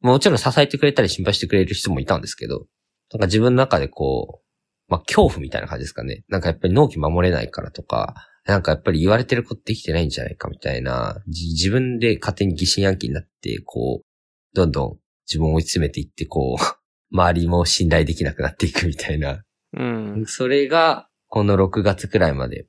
[0.00, 2.66] もちろん支えてくれたり心配してくれる人もいたんですけど、
[3.12, 4.44] なんか自分の中でこう、
[4.88, 6.24] まあ恐怖みたいな感じですかね。
[6.28, 8.14] なんかやっぱり納期守れないからとか、
[8.46, 14.06] なんかやっぱり言われてることできてないんじゃないかみたいな、自分で勝手に疑心暗鬼になって、こう、
[14.54, 19.44] どんどん自分を追い詰めていって、こう、周りも信頼できなくなっていくみたいな。
[19.72, 20.24] うん。
[20.26, 22.66] それが、この6月くらいまで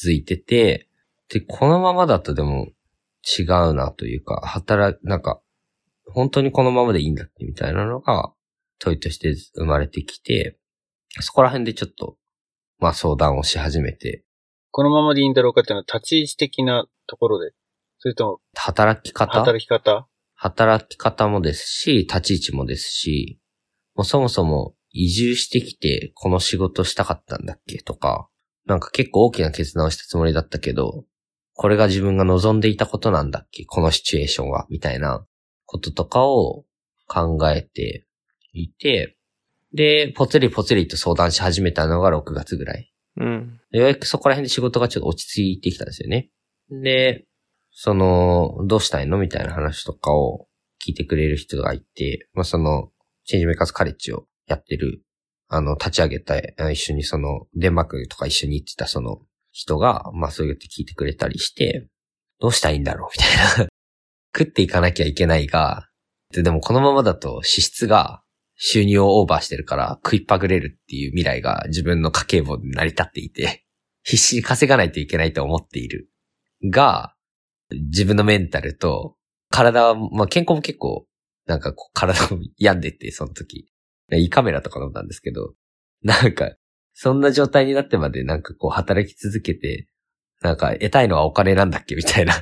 [0.00, 0.88] 続いてて、
[1.28, 2.68] で、このままだとでも
[3.38, 5.40] 違うなというか、働、なんか、
[6.06, 8.32] 本当にこのままでいいんだっけみたいなのが
[8.78, 10.58] 問いとして生まれてきて、
[11.20, 12.16] そこら辺でちょっと、
[12.78, 14.24] まあ相談をし始めて、
[14.72, 17.52] このままでいいんだろうかっていうのは立ち位置的なところで。
[17.98, 19.40] それとも、働き方？
[19.40, 20.08] 働き方？
[20.34, 23.38] 働き方もですし、立ち位置もですし、
[23.94, 28.28] もうそもそも移住してきてこの仕事したかったんだっけとか、
[28.66, 31.04] なんか結構大きな決断をしたつもりだったけど、
[31.54, 35.26] これが自分が望んでいたことなんだっけこのシチュエーションはみたいな
[35.66, 36.64] こととかを
[37.06, 38.06] 考えて
[38.52, 39.16] いて、
[39.74, 42.92] で、ぽつりぽつりと相談し始めたのが6月ぐらい。
[43.16, 43.60] うん。
[43.70, 46.30] ようやくそこら辺で仕事がちょっと落ち着いてきたんですよね。
[46.70, 47.26] で、
[47.70, 49.18] その、どうしたいの？
[49.18, 50.46] みたいな話とかを
[50.86, 52.90] 聞いてくれる人がいて、まあ、その、
[53.24, 55.02] チェンジメーカーズカレッジをやってる、
[55.48, 56.38] あの、立ち上げた、
[56.70, 61.88] 一緒にその、デンマークとか一緒に行ってたその人が、まあ、そうやって聞いてくれたりして、
[62.40, 63.68] どうしたらいいんだろうみたいな。
[64.36, 65.88] 食っていかなきゃいけないが、
[66.32, 68.22] で、でもこのままだと支出が
[68.56, 73.64] 収入をオーバーしてるから食いっぱぐれるっていう未来が自分の家計簿で成り立っていて、
[74.02, 76.08] 必死に稼がないといけないと思っている。
[76.64, 77.14] が、
[77.70, 79.16] 自分のメンタルと
[79.50, 81.06] 体は、まあ健康も結構、
[81.46, 83.68] なんかこう体も病んでて、その時。
[84.10, 85.54] 胃カメラとか飲んだんですけど、
[86.02, 86.52] なんか、
[86.94, 89.88] そんな状態になってまでなんかこう働き続けて、
[90.42, 92.34] なんか得たいのはお金なんだっけみたいな。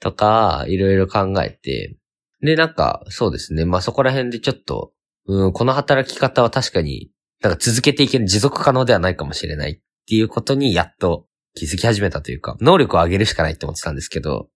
[0.00, 1.96] とか、いろいろ考えて、
[2.42, 3.64] で、なんか、そうですね。
[3.64, 4.92] まあそこら辺でちょっと、
[5.26, 7.10] うん、この働き方は確かに、
[7.42, 14.48] なんか続けていける持続可能ではないかもしれないっていうことにやっと気づき始めたというか、能力を上げるしかないって思ってたんですけど、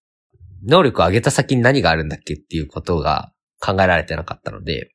[0.66, 4.92] 能力を上げた先に何があるんだっけっていうことが考えられてなかったので、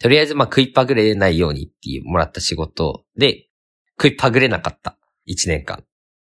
[0.00, 3.48] とりあえずまあ食いっぱぐれないようにっていうもらった仕事で、
[3.98, 4.96] 食いっぱぐれなかった。
[5.24, 5.84] 一年間。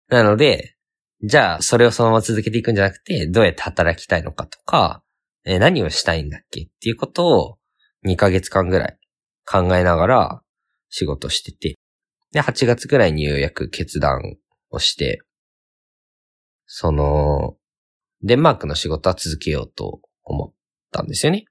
[0.08, 0.76] なので、
[1.22, 5.02] じゃあそれをそのまま続けていくんじゃなくて、どうやって働きたいのかとか、
[5.44, 7.58] えー何をしたいんだっけっていうことを
[8.06, 8.98] 2ヶ月間ぐらい
[9.46, 10.42] 考えながら
[10.88, 11.76] 仕事してて、
[12.32, 14.20] で、8月ぐらいにようやく決断
[14.70, 15.22] をして、
[16.66, 17.56] その、
[18.22, 20.52] デンマークの仕事は続けようと思っ
[20.92, 21.46] たんですよね。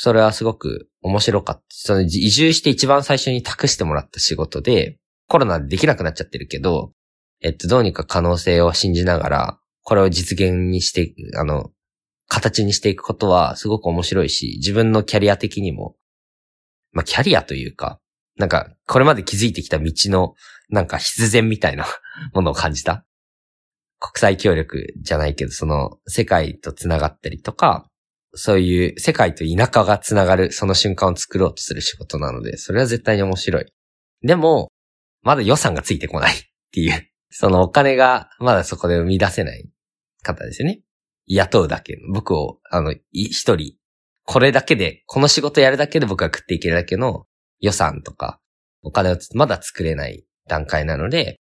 [0.00, 1.62] それはすごく面白かった。
[1.70, 6.92] その移住して一番最初に託してもらった仕事で、コロナでできなくなっちゃってるけど、
[7.40, 11.72] えっと、どうにか可能性を信じながら、これを実現にして、あの、
[12.28, 15.96] 形にしていくことはすごく面白いし、自分のキャリア的にも、
[16.92, 17.98] まあ、キャリアというか、
[18.36, 20.34] なんか、これまで築いてきた道の、
[20.68, 21.86] なんか必然みたいな
[22.34, 23.04] ものを感じた。
[23.98, 27.87] 国際協力じゃないけど、その、世界と繋がったりとか、
[28.38, 33.66] そういう世界と田舎が繋がる、その瞬間を作ろうとする仕事なので、それは絶対に面白い。
[34.22, 34.70] でも、
[35.22, 36.36] まだ予算がついてこないっ
[36.72, 39.68] ていう、そのお金がまだそこで生み出せない
[40.22, 40.82] 方ですよね。
[41.26, 41.98] 雇うだけ。
[42.12, 43.74] 僕を、あの、一人、
[44.24, 47.26] これだけで、この仕事やるだけで僕が食っていけるだけの
[47.58, 48.40] 予算とか、
[48.82, 51.40] お金をまだ作れない段階なので、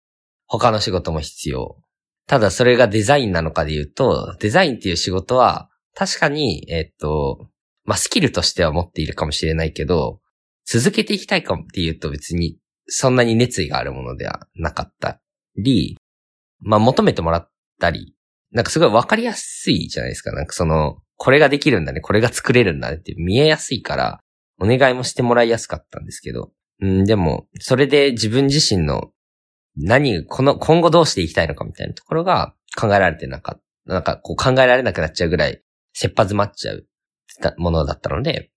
[0.46, 1.76] 他の仕事も必要。
[2.26, 7.48] ただそれがデザインなのかで言うと、デザインっていう仕事は、確かに、えっと、
[7.84, 10.20] まあ、スキルとしては持っているかもしれないけど、
[10.64, 12.56] 続けていきたいかもっていうと別に、
[12.86, 15.20] そんなに熱意があるものではなかった
[15.56, 15.98] り、
[16.60, 18.14] まあ、求めてもらったり、
[18.52, 20.30] なんかすごいわかりやすいじゃないですか。
[20.30, 24.20] なんかその、これができるんだね、これが作れるんだねって見えやすいから、
[24.60, 26.52] お願いもしてもらいやすかったんですけど。
[26.80, 29.10] うん、でも、それで自分自身の
[29.76, 33.62] 何、この、今後どうしていきたいのかみたいなところが考えられてなかった。
[33.92, 35.62] なんかこう考えられなくなっちゃうぐらい、
[35.98, 36.86] 切羽詰まっちゃう
[37.56, 38.52] ものだったので、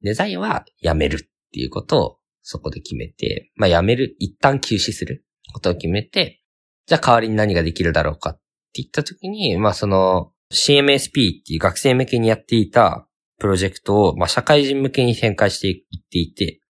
[0.00, 1.18] デザインはやめるっ
[1.52, 6.42] ていうことをそこで決めて、まあやめる、一旦休止することを決めて、
[6.86, 8.40] じゃあ代わりに何ができるだろうかって
[8.74, 13.06] 言った時に、まあその CMSP っていう学生向けにやっていた
[13.38, 16.60] プロジェクトを、まあ社会人向けに展開していっていて、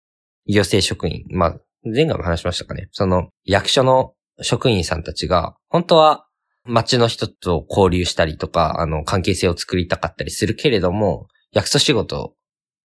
[0.49, 2.89] 行政職員、まあ前回も話しましたかね。
[2.91, 6.26] その役所の職員さんたちが、本当は
[6.67, 12.35] 街の人と交流したりとか、あの、関係性を作りたかったりするけれども、役所仕事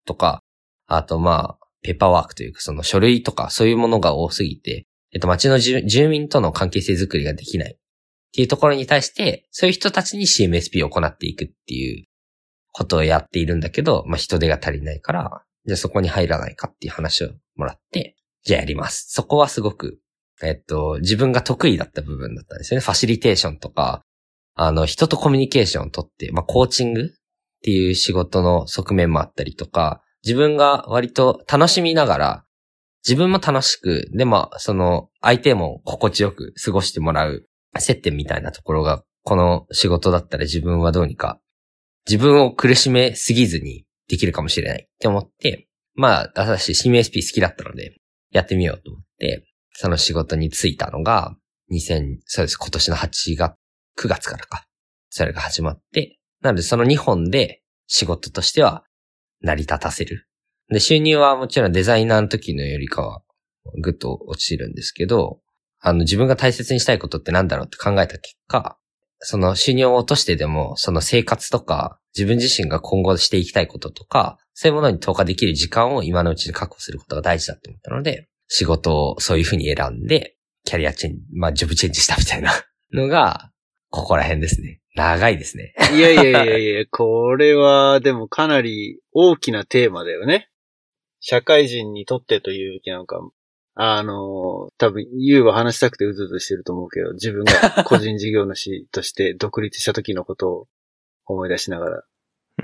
[0.06, 0.40] とか、
[0.86, 7.78] あとまあ、ペーパーワークというか、その書類とか、そういうものが多すぎて、えっと、街の住民との関係性づくりができないっ
[8.34, 12.06] ていうところに対して、そういう人たちに CMSP を行っていくっていう
[12.72, 19.06] ことをやっているんだけど、まあ人手が足りないから、じゃあそこに入らないかっていう話をもらって、じゃあやります。
[19.10, 20.00] そこはすごく、
[20.42, 22.84] えっと、自分が得意だった部分だったんですよね。
[22.84, 24.02] ファシリテーションとか、
[24.54, 27.08] あの、人とコミュニケーションをとって、まあコーチングっ
[27.62, 32.44] ていう仕事の側面もあったりとか、自分が割と楽しみながら、
[33.06, 37.46] 自分も楽しく、でも、その、相手も心地よく過ごしてもらう
[37.78, 41.40] 接点みたいなところが、この仕事だったら自分はどうにか、
[42.06, 47.96] 自分を苦しめすぎずにできるかもしれないって思って、まあ、私 CMSP 好きだったので、
[48.30, 51.36] やってみようと思って、その仕事に就いたのが、
[51.70, 53.54] 2000、そうです、今年の8月、
[53.98, 54.66] 9月からか。
[55.10, 58.84] それが始まって、なのでその2本で仕事としては
[59.42, 60.26] 成り立たせる。
[60.68, 63.22] で、収入はもちろんデザイナーの時のよりかは
[63.80, 65.40] ぐっと落ちるんですけど、
[65.80, 68.78] あの自分が大切にしたいことってなんだろうって考えた結果、
[69.18, 82.52] その収入を落としてでも、その生活とか、自分自身が今後していきたいこととか、そういうものに投下できる時間を今のうちに確保することが大事だと思ったので、仕事をそういうふうに選んで、キャリアチェンジ、まあジョブチェンジしたみたいな
[82.92, 83.50] のが、
[83.88, 84.82] ここら辺ですね。
[84.94, 85.74] 長いですね。
[85.96, 90.50] いやいやいやいや、 これはでもかなり大きなテーマだよね。
[91.20, 93.26] 社会人にとってというべきなのか。
[93.74, 100.68] あの、多分、ユウは話したくてうずうずしてると思うけど、自分が個人事業主として独立した時のことを
[101.24, 102.04] 思い出しながら。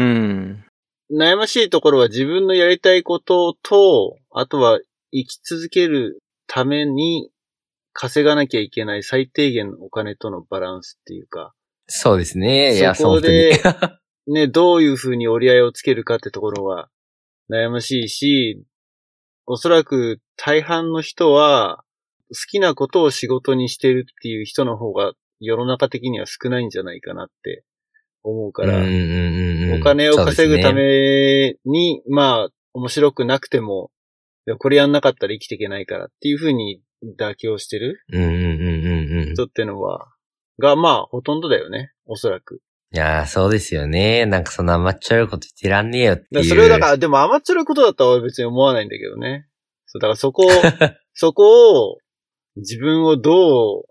[0.01, 0.65] うん。
[1.11, 4.81] 悩ましいところは自分のやりたいことと、あとは
[5.13, 7.31] 生き続けるために
[7.93, 11.53] 稼がなきゃいけない最低限のお金とのバランスっていうか、
[11.89, 12.77] そうですね。
[12.77, 13.61] いや、そこで。
[14.27, 16.91] ね、どういうふうに折り合いをつけるかってところは
[17.51, 18.63] 悩ましいし、
[19.47, 21.83] おそらく大半の人は、
[22.31, 27.65] 好きなことを仕事にしてるっていう人の方が世の中的には少ないんじゃないかなって
[28.23, 33.91] 思うから、お金を稼ぐために、まあ、面白くなくても、
[34.57, 36.81] これやんなかったら生きていけないからっていうふうに
[37.19, 38.01] 妥協してる。
[39.35, 40.09] 人ってのは、
[40.59, 41.93] が、まあ、ほとんどだよね。
[42.07, 42.61] おそらく。
[42.93, 44.25] いやー、そうですよね。
[44.27, 49.47] なんかそんな甘っちょろいこと言ってらんねえよってそれをだから、でも甘っちょろいことだとは俺別に思わないんだけどね。
[49.87, 50.49] そう、だからそこを、
[51.13, 51.99] そこを、
[52.57, 53.85] 自分をどう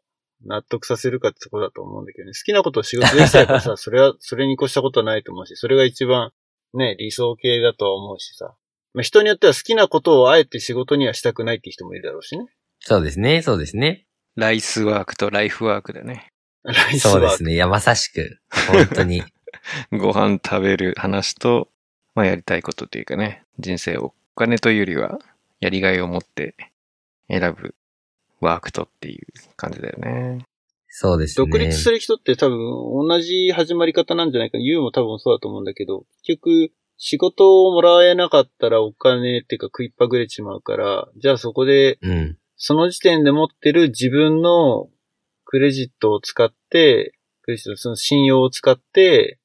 [0.45, 2.33] 納得させるかってとこだと思うんだけどね。
[2.33, 6.31] 好きなことを仕事できちゃえばさ、それは、それに越したことはないと思うし、それが一番
[6.73, 8.55] ね、理想形だとは思うしさ。
[8.97, 12.47] まあ、人によっては好きなことをあえて仕事にはしたくないっていう人もいるだろうしね。
[12.79, 14.07] そうですね、そうですね。
[14.35, 16.31] ライスワークとライフワークだね。
[16.63, 17.19] ライスワーク。
[17.19, 17.53] そうですね。
[17.53, 18.39] いや、まさしく。
[18.71, 19.21] 本当に。
[19.93, 21.69] ご飯食べる話と、
[22.15, 25.19] まあやりたいことというかね、人生をお金というよりは、
[25.59, 26.55] やりがいを持って
[27.29, 27.75] 選ぶ
[28.41, 30.43] ワークとっていう感じだよね。
[30.87, 31.45] そうですね。
[31.45, 32.57] 独立する人って多分
[33.07, 34.57] 同じ始まり方なんじゃないか。
[34.57, 42.37] ユウも多分そうだと思うんだけど、結局仕事をもらえなかったらお金っていうか食いっぱぐれちまうから、じゃあそこでうん。
[42.57, 44.89] その時点で持ってる自分の
[45.45, 49.39] クレジットを使って、クレジット、その信用を使って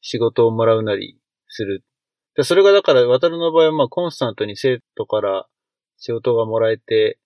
[0.00, 1.84] 仕事をもらうなりする。
[2.36, 5.46] でそれがだから、渡るの場合はまあコンスタントに生徒から
[5.98, 7.18] 仕事がもらえて、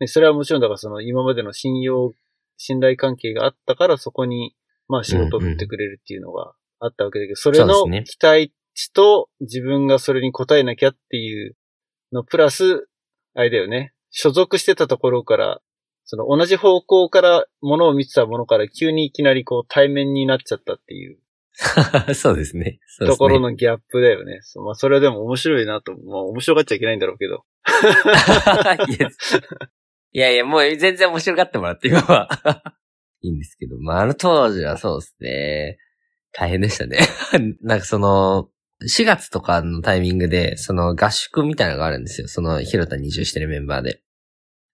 [0.00, 2.12] でそれはもちろんだからその今までの信用、
[2.58, 4.54] 信頼関係があったからそこに
[4.86, 11.56] まあ仕事を振ってくれるっていうのがあったわけだけど、それのそうですね期待値と自分がそれに応えなきゃっていう
[12.12, 12.88] のプラス、
[13.34, 13.92] あれだよね。
[14.10, 15.60] 所属してたところから、
[16.04, 21.18] その同じ方向から物を見てたものから急にいきなりこう対面になっちゃったっていう
[22.14, 22.78] そうですね。
[22.86, 24.40] そうですねところのギャップだよね。
[24.56, 27.44] まあそれはでも面白いなと、まあ面白がっちゃいけないんだろうけど。
[30.12, 32.28] いやいや、もう全然面白がってもらって、今は。
[33.22, 35.78] いいんですけど、まあ、あの当時はそうですね。
[36.32, 36.98] 大変でしたね。
[37.62, 38.50] なんかその、
[38.88, 42.28] 4月とかのタイミングで、その合宿みたいなのがあるんですよ。
[42.28, 44.00] その広田に移住してるメンバーで。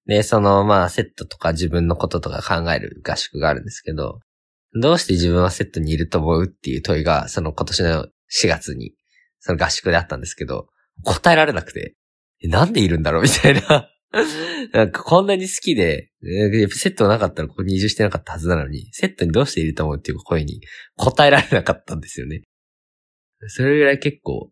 [0.07, 4.21] で、その、まあ、セットとか自分のこととか考える合宿があるんですけど、
[4.75, 8.93] どうして自分はセットにいると思うっていう問いが、その今年の4月に、
[9.41, 10.69] その合宿であったんですけど、
[11.05, 11.95] 答えられなくて、
[12.43, 13.91] なんでいるんだろうみたいな。
[14.73, 16.11] なんかこんなに好きで、
[16.71, 20.61] セットなかったらここに移住してなかったはずなのに、セットにどうしていると思うっていう声に
[20.97, 22.43] 答えられなかったんですよね。
[23.49, 24.51] それぐらい結構、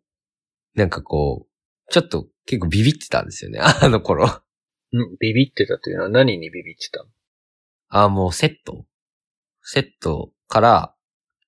[0.74, 4.26] なんかこう、ちょっと結構ビビってたんですよね、 あの頃。
[4.26, 5.16] ん？
[5.20, 6.02] ビビってたというの？
[6.04, 7.10] は何にビビってたの？
[7.88, 8.86] あ、もうセット。
[9.62, 10.94] セットから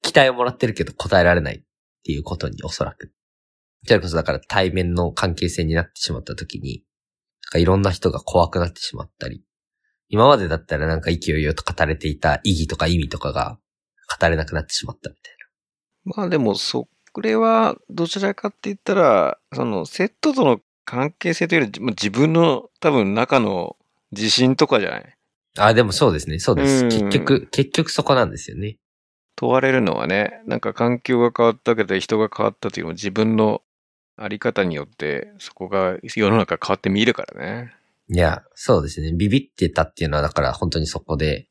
[0.02, 1.62] 期待をもらってるけど答えられないっ
[2.04, 3.12] ていうことにおそらく。
[3.86, 6.84] それこそだから対面の関係性になってしまった時に、
[7.44, 9.42] なんかいろんな人が怖くなってしまったり、
[10.08, 13.58] 今までだったらなんか勢いよと語れていた意義とか意味とかが
[14.20, 15.34] 語れなくなってしまったみたい
[16.04, 16.88] まあでも、そ
[17.20, 23.76] れはどちらかって言ったら、そのセットとの関係性というよりも自分の多分中の
[24.12, 25.16] 自信とかじゃない？
[25.56, 25.66] な。
[25.66, 26.38] あ、でもそうですね。
[26.38, 26.84] そうです。
[26.84, 28.78] うん結局、結局そこなんですよね。
[29.36, 33.62] 問われるのはね、なんか環境が変わったけど人が変わったというのも自分の
[34.16, 37.74] あり方によってそこが世の中変わって見るからね。
[38.12, 39.12] いや、そうですね。
[39.12, 41.48] ビビってたっていうのはだから本当にそこで、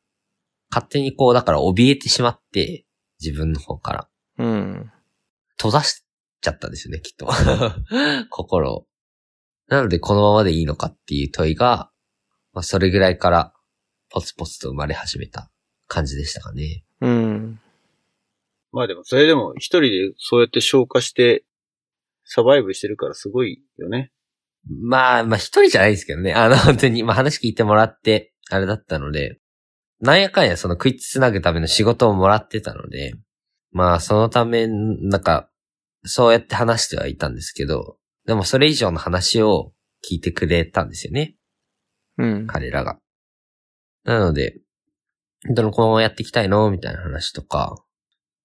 [0.70, 2.86] 勝手にこう、だから怯えてしまって、
[3.20, 4.08] 自分の方から。
[4.38, 4.92] うん。
[5.60, 6.06] 閉ざし
[6.42, 7.28] ちゃったんですよね、きっと。
[8.32, 8.88] 心を。
[9.68, 11.92] なので、このままでいいのかっていう問いが、
[12.54, 13.54] まあ、それぐらいから、
[14.10, 15.52] ポツポツと生まれ始めた
[15.88, 16.84] 感じでしたかね。
[17.02, 17.62] うん。
[18.72, 21.44] まあでも、それでも一人でそうやって消化して、
[22.24, 24.12] サバイブしてるからすごいよね。
[24.68, 26.34] まあ、まあ、一人じゃないですけどね。
[26.34, 29.40] あの、本当に、まあ、話聞いてもらって、あれだったので、
[30.02, 33.14] なんやかんやその食いつなぐための仕事をもらってたので、
[33.72, 35.50] まあ、そのため、なんか、
[36.04, 39.74] そうやって話してはいたんですけど、でもそれ以上の話を
[40.10, 41.36] 聞いてくれたんですよね。
[42.18, 42.48] うん。
[42.48, 43.00] 彼らが。
[44.06, 44.62] なので、
[45.46, 46.70] 本当にこのままやっていきたいの？
[46.70, 47.84] みたいな話とか、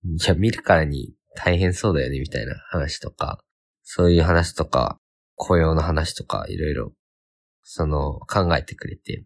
[0.04, 3.38] いや、見るからに大変そうだよねみたいな話とか、
[3.82, 4.98] そういう話とか、
[5.36, 6.92] 雇用の話とか、いろいろ、
[7.62, 9.24] その、考えてくれて。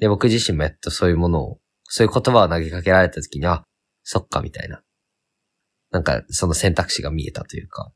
[0.00, 3.64] で、僕自身もやっとそういうものを、そういう言葉を投げかけられた時に、あ、
[4.02, 4.82] そっか、みたいな。
[5.90, 7.92] なんか、その選択肢が見えたというか、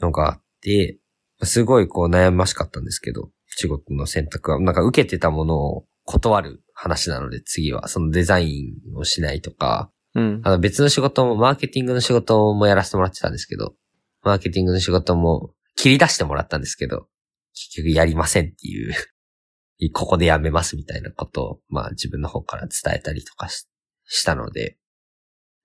[0.00, 0.98] のがあって、
[1.42, 10.40] すごいこう悩ましかったんですけど、仕事の選択は、なんか受けてたものを断る話なので、次は、そのデザインをしないとか、うん。
[10.42, 13.74] あの別の仕事も、マーケティングの仕事もやらせてもらってたんですけど、
[14.22, 17.06] マーケティングの仕事も切り出してもらったんですけど、
[17.54, 18.94] 結局やりませんっていう、
[19.92, 23.68] ここでやめますみたいなことを、まあ自分の方から伝えたりとかし
[24.06, 24.78] したので、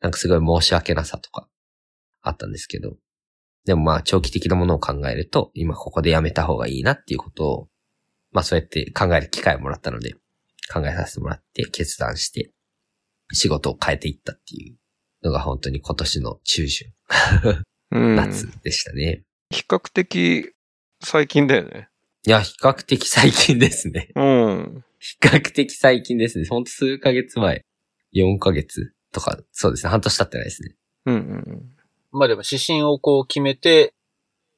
[0.01, 1.47] なんかすごい申し訳なさとか
[2.23, 2.95] あったんですけど、
[3.65, 7.67] でもまあ長期的なものを考えると、今ここでやめた方がいいなっていうことを、
[8.31, 10.15] まあそうやって考える機会をもらったので、
[10.73, 12.51] 考えさせてもらって決断して、
[13.31, 14.77] 仕事を変えていったっていう
[15.25, 16.89] のが本当に今年の中旬、
[17.91, 18.15] うん。
[18.15, 19.23] 夏でしたね。
[19.49, 20.51] 比較的
[21.01, 21.89] 最近だよね。
[22.25, 24.09] いや、比較的最近ですね。
[24.15, 24.83] うん。
[24.99, 26.45] 比較的最近ですね。
[26.47, 27.63] ほんと数ヶ月前。
[28.15, 29.89] 4ヶ月とか、そうですね。
[29.89, 30.75] 半年経ってないですね。
[31.05, 31.82] うんうん
[32.13, 33.93] まあでも指針をこう決めて、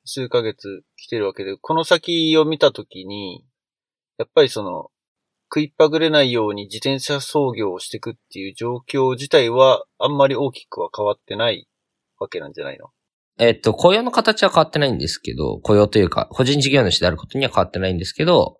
[0.04, 3.44] 数ヶ月来てるわけで、この先を見たときに、
[4.18, 4.92] やっぱりその、
[5.50, 11.68] 食いっぱぐれないように自転車操業をしていくっていう状況自体は、あんまり大きくは変わってない
[12.20, 12.90] わけなんじゃないの？
[13.38, 18.60] えっと、雇用の形は変わってないんですけど、雇用というか、個人事業主であることには変わってないんですけど、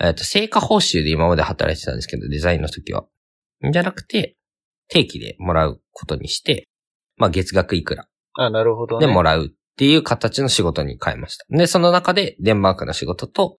[0.00, 3.04] えっと、成果報酬で今まで働いてたんですけど、デザインの時は。
[3.72, 4.36] じゃなくて、
[4.88, 6.68] 定期でもらうことにして、
[7.16, 9.06] まあ月額いくらあ、なるほどね。
[9.06, 11.44] でもらうっていう形の仕事に変えました。
[11.50, 13.58] で、その中でデンマークの仕事と、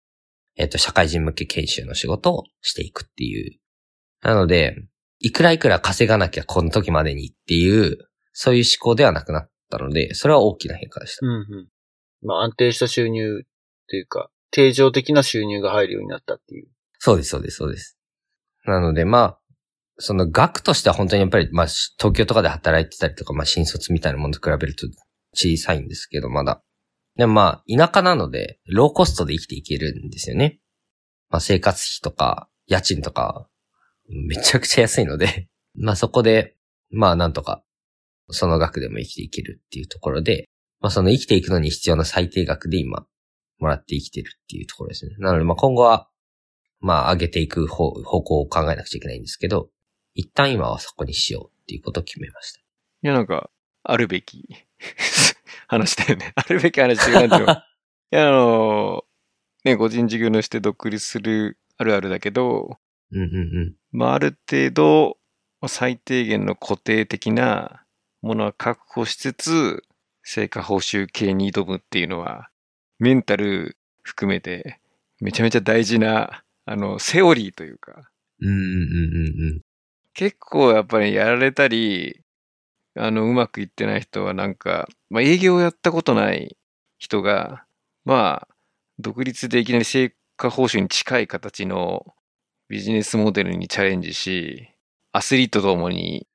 [0.55, 3.59] えっと、社会人向け研修の仕事をしていくっていう。
[4.21, 4.75] なので、
[5.19, 7.97] いくらいくら稼がなきゃこの時までにっていう、
[8.33, 11.25] そういう思考ではなくなったので、それは大きな変化でした。
[11.25, 11.69] うんうん。
[12.21, 13.45] まあ安定した収入っ
[13.87, 16.67] ていうか、定常的な収入が入るようになったっていう。
[16.99, 17.97] そうです、そうです、そうです。
[18.65, 19.39] なので、まあ、
[19.97, 24.87] その額としては本当にやっぱり、まあ、東京とかで働いてたりとか、まあ、新卒みたいなものと比べると
[25.33, 26.63] 小さいんですけど、まだ。
[27.15, 30.59] でもまあ、田舎なので、ローコストで生きていけるんですよね。
[31.29, 33.47] まあ、生活費とか、家賃とか、
[34.09, 36.55] めちゃくちゃ安いので、 まあそこで、
[36.91, 37.63] まあなんとか、
[38.29, 43.05] その額でも生きていけるっていうところで、まあその生きていくのに必要な最低額で今、
[43.59, 45.15] もらって生きてるっていうところですね。
[45.19, 46.09] なのでまあ今後は、
[46.79, 49.69] まあ上げていく方方向を考えなくちゃいけないんですけど、
[50.15, 52.59] 一旦今はそこにしようっていうことを決めました。
[52.59, 52.63] い
[53.01, 53.49] や、なんか、
[53.83, 54.47] あるべき
[55.67, 56.31] 話だよね。
[56.35, 57.13] あるべき話 い
[58.11, 59.03] や、あの、
[59.63, 62.79] ね、個人事業主して独立するあるあるだけど、
[63.11, 63.29] うんうんう
[63.65, 63.75] ん。
[63.91, 65.17] まあ、ある程度、
[65.61, 67.85] まあ最低限の固定的な
[68.21, 69.83] ものは確保しつつ、
[70.23, 72.49] 成果報酬系に挑むっていうのは、
[72.99, 74.79] メンタル含めて、
[75.19, 78.09] めちゃめちゃ大事な、あの、セオリーというか、
[78.39, 79.61] うんうんうんうんうん。
[80.13, 82.21] 結構やっぱりやられたり、
[82.95, 86.57] あの、うまくいってない人はなんか、まあ営業をやったことない
[86.97, 87.65] 人が、
[88.05, 88.55] まあ、
[88.99, 92.13] 独立でいきなり成果報酬に近い形の
[92.69, 94.69] ビジネスモデルにチャレンジし、
[95.11, 96.27] アスリートともに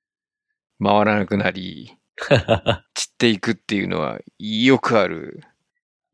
[0.83, 1.97] 回らなくなり、
[2.95, 5.41] 散っていくっていうのはよくある。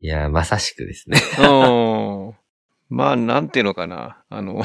[0.01, 1.19] いや、まさしくですね。
[1.39, 2.35] うん。
[2.89, 4.23] まあ、なんていうのかな。
[4.29, 4.63] あの、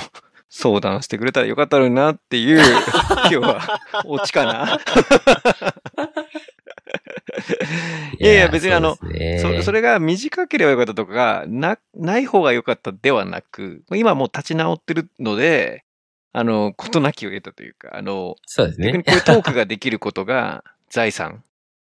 [0.50, 4.80] 相談してくれたらよかったのになっていう、 今日は、オチかな。
[8.18, 8.96] いやいや別にあの
[9.40, 15.84] そそそれが短ければよかったとかが、な、ない方がよかったではなく、今もう立ち直ってるので、
[16.32, 19.04] あの、ことなきを得たというか、あの、そうですね逆に。
[19.04, 21.44] こういうトークができることが 財産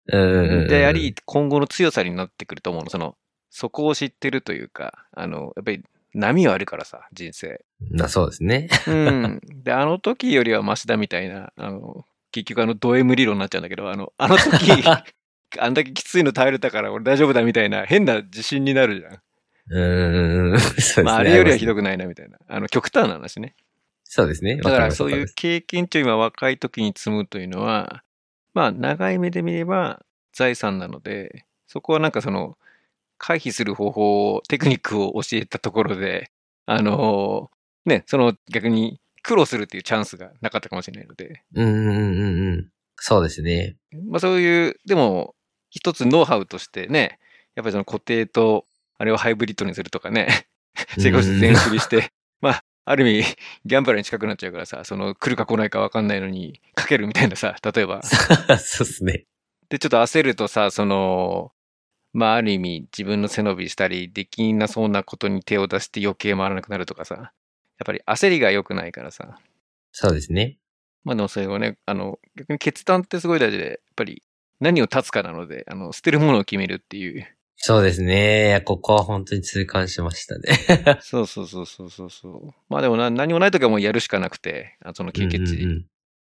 [0.06, 2.90] であり、今後の強さになってくると思うの。
[2.90, 3.16] その、
[3.48, 5.82] そこを知ってるというか、あの、やっぱり
[6.14, 7.64] 波はあるからさ、人生。
[7.90, 8.68] まあそうですね。
[8.86, 9.40] うん。
[9.62, 14.50] で、あの時よりはマシだみたいな、あの、結局あのド M 理論になっちゃうんだけど、あの、あの時、
[15.58, 19.20] あんだけきついの耐えれたから俺大丈夫だみたいな変な自信になるじゃん。
[19.72, 20.58] うん。
[20.58, 21.04] そうですね。
[21.04, 21.76] まああれよりはひどく。
[21.76, 22.38] くないなみたいな。
[22.48, 23.54] あの、極端な話ね。
[24.04, 24.56] そうですね。
[24.56, 28.02] だからそういう経験値を今若い時に積むというのは、
[28.54, 32.58] まあ長い目で見れば財産なので、そこはなんかその
[33.20, 36.30] 回避する方法を、テクニックを教えたところで、
[36.64, 37.50] あの
[37.84, 42.68] ね、その逆に苦労するっていうチャンスがなかったかもしれないので、うんうんうんうんうん。
[42.96, 43.76] そうですね。
[44.08, 45.34] まあそういう、でも
[45.68, 47.18] 一つノウハウとしてね、
[47.54, 48.64] やっぱりその固定と、
[48.96, 50.46] あれをハイブリッドにするとかね、
[50.98, 52.10] 成功して全振りして、
[52.40, 58.02] まあ、ある意味、ギャンブラーに近くなっちゃうからさ、その来るか来ないか分かんないのに、かけるみたいなさ、例えば。
[58.58, 59.26] そうですね。
[59.68, 61.52] で、ちょっと焦るとさ、その、
[62.12, 67.32] まあ、ある意味、自分の背伸びしたり、できなそうなことに手を出して余計回らなくなるとかさ、やっ
[67.86, 69.38] ぱり焦りが良くないからさ。
[69.92, 70.58] そうですね。
[71.04, 74.22] まあでもそれをね、あの、逆に決断ってすごい大事で、やっぱり
[74.60, 77.26] 何を断つかなので、あの、捨てるものを決めるっていう。
[77.56, 78.62] そうですね。
[78.64, 80.48] ここは本当に痛感しましたね。
[81.02, 82.50] そうそうそうそうそうそう。
[82.68, 85.86] まあでもな何もない時はもうやるしかなくて、あその経験値うんうん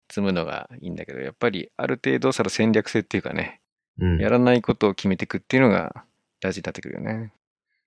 [0.09, 3.61] 積むのがいいんだけど、やっぱりある程度その戦略性っていうかね、
[3.97, 6.05] やらないことを決めていくっていうのが
[6.39, 7.33] 大事になってくるよね。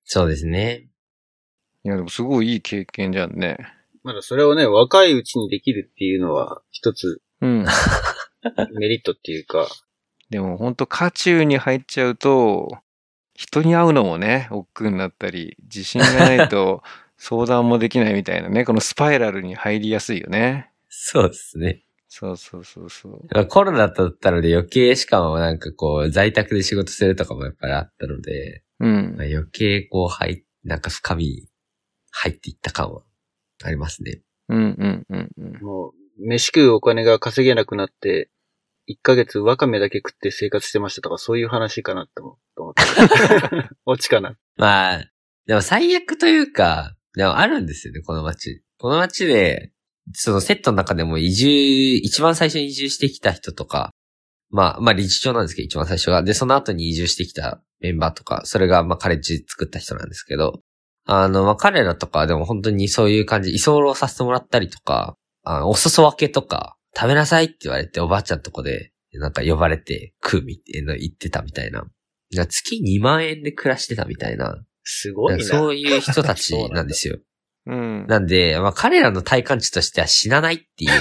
[0.05, 0.89] そうですね。
[1.85, 3.59] いや、でもすごいいい経験じゃんね。
[4.03, 7.67] まだそれをね、若いうちにできるっていうのは、一つうん。
[8.79, 9.67] メリットっていうか、
[10.31, 12.79] でも本当渦中に入っちゃうと、
[13.35, 16.83] 人に会うのもね、億劫になったり、自信がないと
[17.19, 20.71] 相談もできないみたいなね、このスパイラルに入りやすいよね。
[20.89, 21.85] そうですね。
[22.19, 23.47] そうそうそうそう。
[23.47, 29.27] コロナだったので余計しかもなんかこう在宅で仕事するとかもやっぱりあったので、うんまあ、。
[29.27, 31.49] 余計こう入、なんか深みに
[32.11, 33.03] 入っていった感は
[33.63, 34.23] ありますね。
[34.49, 35.63] うんうんうんうん。
[35.63, 35.93] もう、
[36.27, 38.31] 飯食うお金が稼げなくなって、
[38.89, 43.69] 1ヶ月ワカメだけ食って生活してましたとか、そういう話かなって思 思って？
[43.85, 44.37] オチかな。
[44.57, 45.05] まあ、
[45.47, 48.63] でも最悪というか、でもあるんですよね、この街。
[48.79, 49.73] この街で、
[50.13, 53.91] そのセットの中でも移住、一番最初に移住してきた人とか、
[54.51, 56.23] まあ、まあ理事長なんですけど、一番最初が。
[56.23, 60.61] で、その後に移住してきたメンバーとか、それがまあカレッジ作った人なんですけど、
[61.05, 71.85] あの、まあ彼らとかでも本当にそういう感じ、居候させてもらったりとか、あのお裾分けとか、食べなさいって言われておばあちゃんとこで、なんか呼ばれて食うみたいな言ってたみたいな。
[72.35, 74.57] 月2万円で暮らしてたみたいな。
[74.83, 75.45] すごいな。
[75.45, 77.19] そういう人たちなんですよ。
[77.67, 78.07] うん。
[78.07, 80.93] なんで、まあ彼らの体感値としては死なないっていう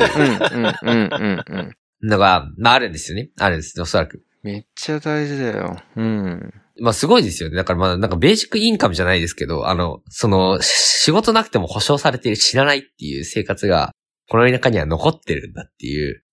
[0.54, 1.58] うんうんうんうん
[2.02, 2.08] うん。
[2.08, 3.30] のが、まああるんですよね。
[3.40, 4.24] あるんです、おそらく。
[4.44, 5.78] めっちゃ大事だよ。
[5.96, 6.54] うん。
[6.80, 7.56] まあすごいですよね。
[7.56, 10.68] だからまあなんかベーシックインカムじゃないですけど、あの、その、し
[11.06, 13.92] 仕事なくても保証されている死なないっていう生活が、
[14.30, 16.24] この田舎には残ってるんだっていう、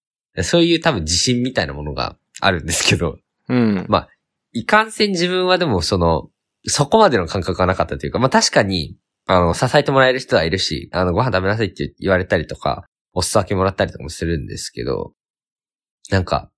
[0.43, 3.19] そういう多分自信みたいなものがあるんですけど、
[3.49, 3.87] うん。
[3.89, 4.09] まあ、
[4.53, 6.31] いかんせん自分はでもその、
[6.67, 8.97] そこまでの感覚がなかったというか、まあ確かに、
[9.27, 15.13] あの、支えてもらえる人はいるし、あの、ご飯食べなさいって言われたりとか、お裾分けもらったりとかもするんですけど、
[16.11, 16.51] なんか、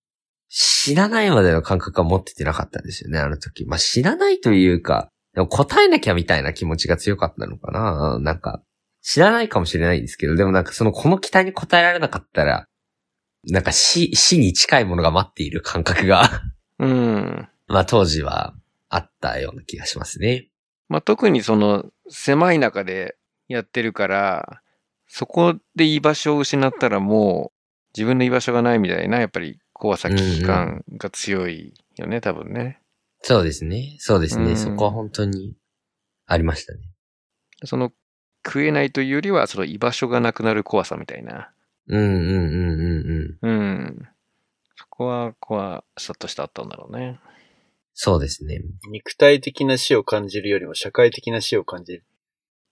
[0.48, 3.64] 死なないまでの感覚は持っててなかったんですよね、あの時。
[3.66, 8.62] まあ死なないというか、でも答えなきゃみたいな気持ちが強かったのかななんか、
[9.02, 12.66] 知らないかもしれないんですけど、でもなんかその、この期待に応えられなかったら、
[13.50, 16.42] なんか死、死に近いものが待っている感覚が
[16.78, 17.48] うん。
[17.66, 18.54] まあ当時は
[18.88, 20.48] あったような気がしますね。
[20.88, 23.16] まあ、特にその狭い中で
[23.48, 24.62] やってるから、
[25.06, 27.58] そこで居場所を失ったらもう
[27.96, 32.80] 自分の居場所がないみたいな、やっぱり怖さ、危機感が強いよね、多分ね。
[33.22, 33.96] そうですね。
[33.98, 34.50] そうですね。
[34.50, 35.56] うんそこは本当に
[36.26, 36.80] ありましたね。
[37.64, 37.92] その
[38.44, 41.50] 食えないというよりは、その居場所がなくなる怖さみたいな。
[41.88, 42.92] うんうんうんう
[43.38, 43.48] んうん。
[43.48, 44.08] うん。
[44.76, 47.20] そこは怖さとしてあったんだろうね。
[47.94, 48.60] そうですね。
[48.90, 52.04] 肉体的な死を感じるよりも社会的な死を感じる。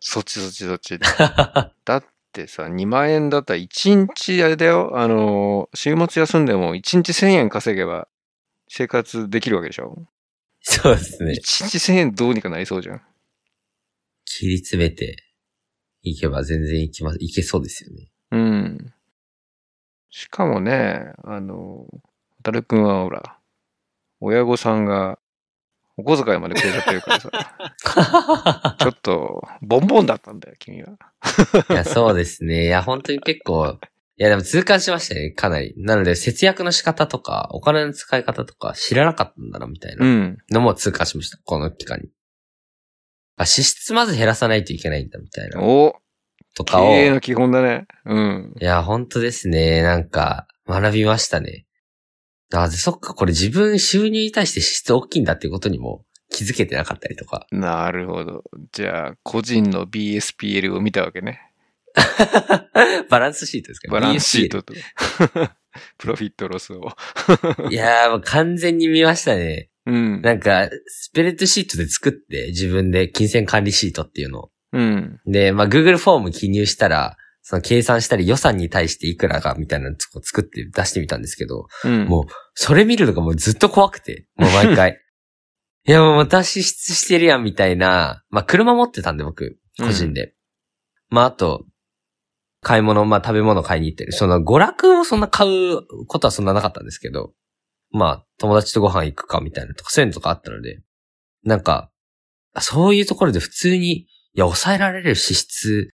[0.00, 0.98] そっちそっちそっち。
[1.84, 4.98] だってさ、2万円だったら1日あれだよ。
[4.98, 8.08] あの、週末休んでも1日1000円稼げば
[8.68, 10.06] 生活できるわけでしょ？
[10.62, 11.68] そうですね ?1。
[11.68, 13.02] 日1000円どうにかなりそうじゃん。
[14.24, 15.16] 切り詰めて
[16.02, 18.08] いけば全然いきます、いけそうですよね。
[18.32, 18.94] うん。
[20.10, 21.86] しかもね、あの、
[22.42, 23.38] たるくんはほら、
[24.24, 25.18] 親御さんが
[25.96, 30.92] お小遣いまでくれちゃってるからさ、 ちょっと、ボンボンだったんだよ、君は。
[31.70, 32.64] いや、そうですね。
[32.64, 33.78] いや、本当に結構、
[34.16, 35.74] いや、でも痛感しましたね、かなり。
[35.76, 40.38] なので、節約の仕方とか、お金の使い方とか知らなかったんだな、みたいなうん。
[40.50, 42.08] のも痛感しました、この期間に。
[43.36, 45.60] あ、支出まず減らさないといけないんだ、みたいな。
[45.60, 46.00] お経
[46.54, 46.86] とかを。
[46.86, 47.86] 営の基本だね。
[48.04, 48.54] うん。
[48.60, 49.82] いや、本当ですね。
[49.82, 51.66] なんか、学びましたね。
[52.54, 57.46] あ、でそっか、これ自分収入に対して支出大きいんだっていうことにも気づけてなかったりとか。
[57.50, 58.44] なるほど。
[58.72, 61.40] じゃあ、個人の BSPL を見たわけ ね。
[63.08, 64.74] バランスシートですかバランスシートと。
[65.98, 66.90] プロフィットロスを。
[67.70, 69.70] いやー、もう完全に見ましたね。
[69.86, 70.22] うん。
[70.22, 74.50] なんか、スプレッドシートで作って、自分で金銭管理シートっていうのを。
[74.72, 75.20] うん。
[75.26, 82.06] で、まあ、Google フォーム記入したら、その計算したり予算に対していくらかみたいなのを作って出してみたんですけど、うん。
[82.06, 82.24] もう、
[82.54, 85.00] それ見るのがもうずっと怖くて、 もう毎回。
[85.86, 90.34] いや、もう私支出してるやんみたいな、まあ、車持ってたんで僕、個人で。
[91.08, 91.66] まあ、あと、
[92.60, 94.12] 買い物、まあ、食べ物買いに行ってる。
[94.12, 97.32] その、娯楽をそんな買うことはそんななかったんですけど、
[97.90, 100.80] まあ、友達とご飯行くかみたいなとか、そういうのとかあったので、
[101.42, 101.90] なんか、
[102.60, 105.92] そういうところで普通に、いや、抑えられる支出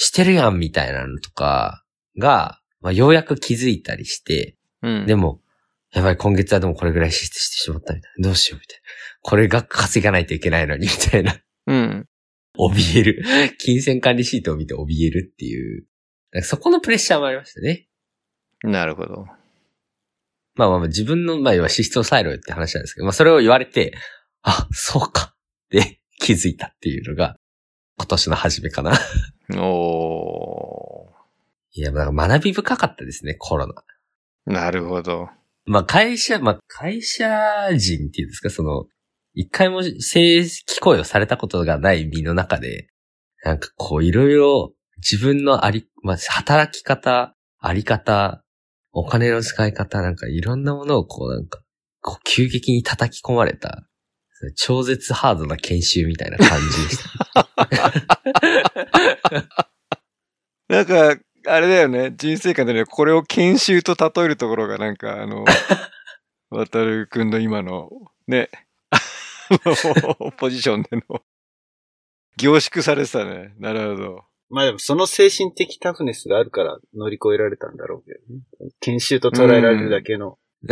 [0.00, 1.84] してるやんみたいなのとか
[2.16, 5.06] が、まあ、ようやく気づいたりして、うん。
[5.06, 5.40] でも、
[5.92, 8.28] やばい、今月はでもこれぐらい支出してしまったみたいな。
[8.28, 8.82] どうしようみたいな。
[9.22, 11.36] これが稼がないといけないのに、みたいな。
[11.66, 12.08] うん。
[12.56, 13.24] 怯える。
[13.58, 15.84] 金銭管理シートを見て怯えるっていう。
[16.42, 17.88] そこのプレッシャーもありましたね。
[18.62, 19.26] なるほど。
[20.54, 23.94] まあまあまあ自分の、まあ要は支出を抑えろよって話なんですけど、まあそれを言われて、
[24.42, 25.36] あ、そうかっ
[25.70, 27.36] て気づいたっていうのが
[27.98, 28.92] 今年の初めかな。
[29.60, 31.08] お
[31.72, 33.74] いや、なんか学び深かったですね、コロナ。
[34.48, 34.52] ー。
[34.52, 35.28] なるほど。
[35.66, 37.28] まあ会社、まあ会社
[37.76, 38.86] 人っていうんですか、その、
[39.34, 42.88] 一回も正規雇用されたことがない身の中で、
[43.44, 48.42] なんかこういろいろ自分のあり、まあ働き方、あり方、
[48.92, 51.60] お金の使い方、なんかいろんなものをこうなんか、
[52.00, 53.87] こう急激に叩き込まれた、
[54.56, 57.48] 超絶ハードな研修みたいな感じでした。
[60.68, 61.16] なんか、
[61.46, 62.12] あれだよね。
[62.16, 65.44] 人生観でね、これを研修と例えるところがなんか、あの、
[66.50, 67.90] 渡るくんの今の、
[68.26, 68.50] ね、
[70.38, 71.22] ポジションでの、
[72.36, 73.54] 凝縮されてたね。
[73.58, 74.24] なるほど。
[74.50, 78.72] まあでもその精神的タフネスがあるから乗り越えられたんだろうけどね。
[78.80, 80.38] 研修と捉えられるだけの。
[80.66, 80.70] い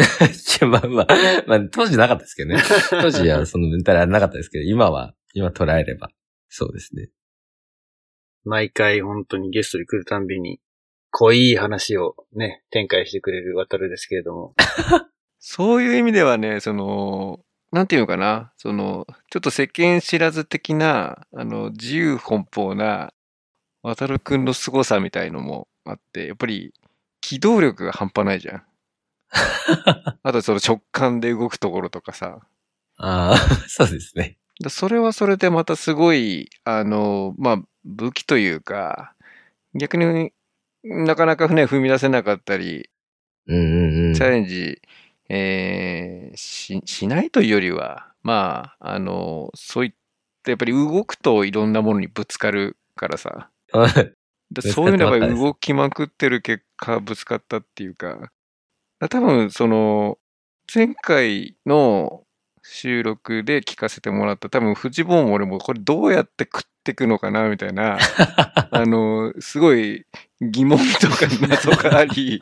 [0.61, 1.07] や、まあまあ、
[1.47, 2.61] まあ当時なかったですけどね。
[2.91, 6.11] 当時はそのメンタルはなかったですけど、今は、今捉えれば、
[6.49, 7.11] そうですね。
[8.45, 10.61] 毎回本当にゲストに来るたんびに、
[11.11, 14.55] 濃い話をね、展開してくれる渡るですけれども。
[15.39, 17.41] そういう意味ではね、その、
[17.73, 23.13] なんていうのかな、その、ちょっと世間知らず的な、あの、自由奔放な、
[23.83, 26.73] 渡るくんの凄さみたいのもあって、やっぱり、
[27.21, 28.63] 機動力が半端ないじゃん。
[30.23, 32.41] あとその直感で動くところとかさ。
[32.99, 33.37] ああ、
[33.69, 34.39] そうですね。
[34.63, 39.15] だそれはそれでまたすごい、あの、まあ、武器というか、
[39.75, 40.33] 逆に
[40.83, 42.89] なかなかね、踏み出せなかったり、
[43.47, 44.15] うんうんうん。
[44.15, 44.81] チャレンジ、
[45.29, 49.93] えーし、しないというよりは、まあ、あの、そういっ
[50.43, 53.51] た、やっぱり動くといろんなものにぶつかるからさ。
[54.63, 58.31] そういうのが動きまくってる結果、ぶつかったっていうか、だ
[58.99, 60.19] 多分、その、
[60.73, 62.25] 前回の
[62.63, 67.99] 収録で聞かせてもらった、多分、フジボーンも俺もこれどうやって食ってくのかな、みたいな、
[68.71, 70.07] あの、すごい
[70.41, 72.41] 疑問とか謎があり、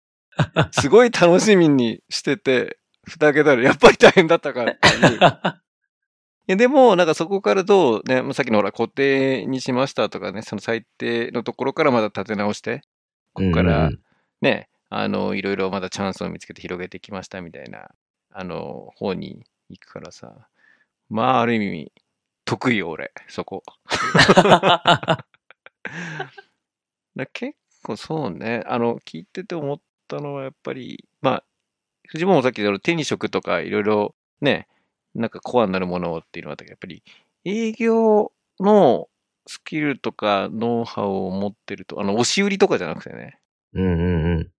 [0.72, 5.18] すごい楽しみにしてて、蓋開けたらやっぱり大変だったかっていう。
[6.48, 12.82] いやでも、なんかそこからどうね、まあさっきのほら固定にしましたとかね、その最低のところからまた立て直して、
[13.34, 13.90] ここから
[14.40, 17.90] ね、あの、いろいろまだチャンスを見つけて広げてきましたみたいな、
[18.30, 20.48] あの、方に行くからさ。
[21.10, 21.92] まあ、ある意味、
[22.44, 23.62] 得意よ、俺、そこ。
[27.16, 31.44] だ結構そうね、あの、聞いてて思ったのはやっぱり、まあ、
[32.08, 34.66] 藤本もさっき言った手に職とかいろいろね、
[35.14, 37.02] なんかコアになるものっていうのはあったけど、やっぱり
[37.44, 39.08] 営業の
[39.46, 43.38] スキルとかノウハウを持ってると、あの、押し売りとかじゃなくてね、
[43.74, 44.50] うんうんうん。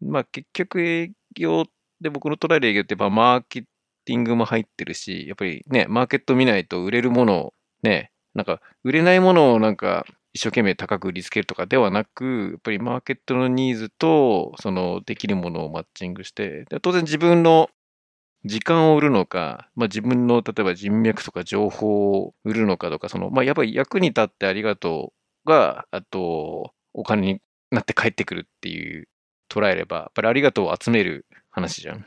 [0.00, 1.64] まあ結局営業
[2.00, 3.64] で僕の捉える営業ってまあマーケ
[4.04, 17.68] ティングも入ってるし、やっぱりね、マーケット見ないと売れるものをね、なんか売れないものをなんか一生懸命高く売りつけるとかではなく、やっぱりマーケットのニーズとそのできるものをマッチングして、当然自分の
[18.44, 25.12] 時間を売るのか、まあ、自分の例えば人脈とか情報を売るのかとか、そのまあやっぱり役に立ってありがと
[25.44, 27.40] うが、あとお金に
[27.70, 29.08] なって帰ってくるっていう
[29.48, 32.04] 捉えれば、やっぱりありがとうを集める話じゃん。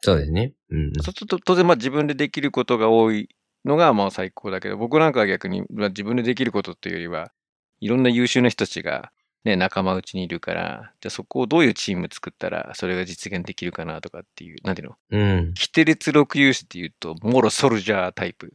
[0.00, 0.52] そうですね。
[0.70, 0.92] うんうん。
[1.02, 3.28] そうすると当然まあ自分でできることが多い
[3.64, 7.32] のがまあ最高だけど、僕なんかは逆に、まあ、自分でできることっていうよりは、
[7.80, 9.10] いろんな優秀な人たちが
[9.46, 15.54] ね、仲間内にいるから、じゃあそこをどういうチーム作ったらそれが実現できるかなとかっていう、なんていうのうん。
[15.54, 18.52] キテレツ六勇士っていうと、モロソルジャータイプ。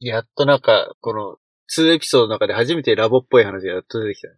[0.00, 1.36] やっとなんか、この、
[1.74, 4.32] 2エピソードの中で初めてラボっぽい話がやっと出てきた。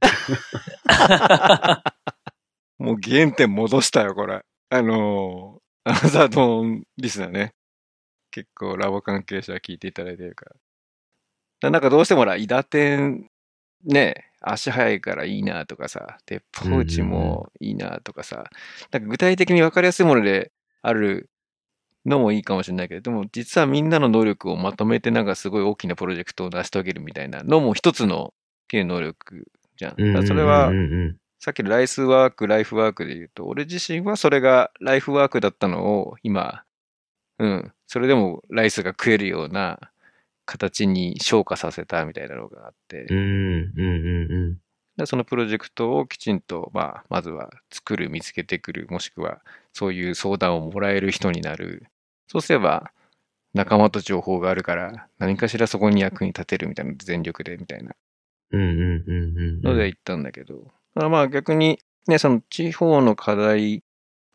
[2.79, 4.43] もう原点戻したよ、これ。
[4.71, 7.55] あのー、アナザードーンリスナーね。
[8.31, 10.57] 結構ラボ関係者聞いていただいてるから。
[11.61, 13.29] だなんかどうしてもほら、イダ天、
[13.85, 18.51] ね、足早いからいいなとかさ、鉄砲打ちもいいなとかさ、
[18.93, 20.53] なんか具体的に分かりやすいもので
[20.83, 21.31] ある
[22.07, 28.33] のもいいかもしれないけど、でも実はみんなの能力をまとめてなんかすごい大きなプロジェクトを成し遂げるみたいなのも一つの
[28.69, 29.47] 経能力
[29.77, 30.27] じゃん。
[30.27, 30.71] それは
[31.39, 36.65] さっきのライスワーク、ライフワークで言うと、俺自身はそれがライフワークだったのを今、
[37.39, 39.79] うん、それでもライスが食えるような
[40.45, 44.57] 形に昇華させたみたいなのがあって、うんうんうんうん。
[44.99, 49.41] でそのプロジェクトをきちんと、まあ、まずは作る、見つけてくる、もしくは
[49.73, 51.87] そういう相談をもらえる人になる。
[52.27, 52.91] そうすれば、
[53.55, 57.95] 仲間と情報があるから、何かしらそこに役に立てるみたいな、全力でみたいな
[58.51, 59.63] うんうんうんうん。
[59.63, 60.73] ので行ったんだけど、だか
[61.05, 61.79] らまあ逆に
[62.09, 63.85] ね、その地方の課題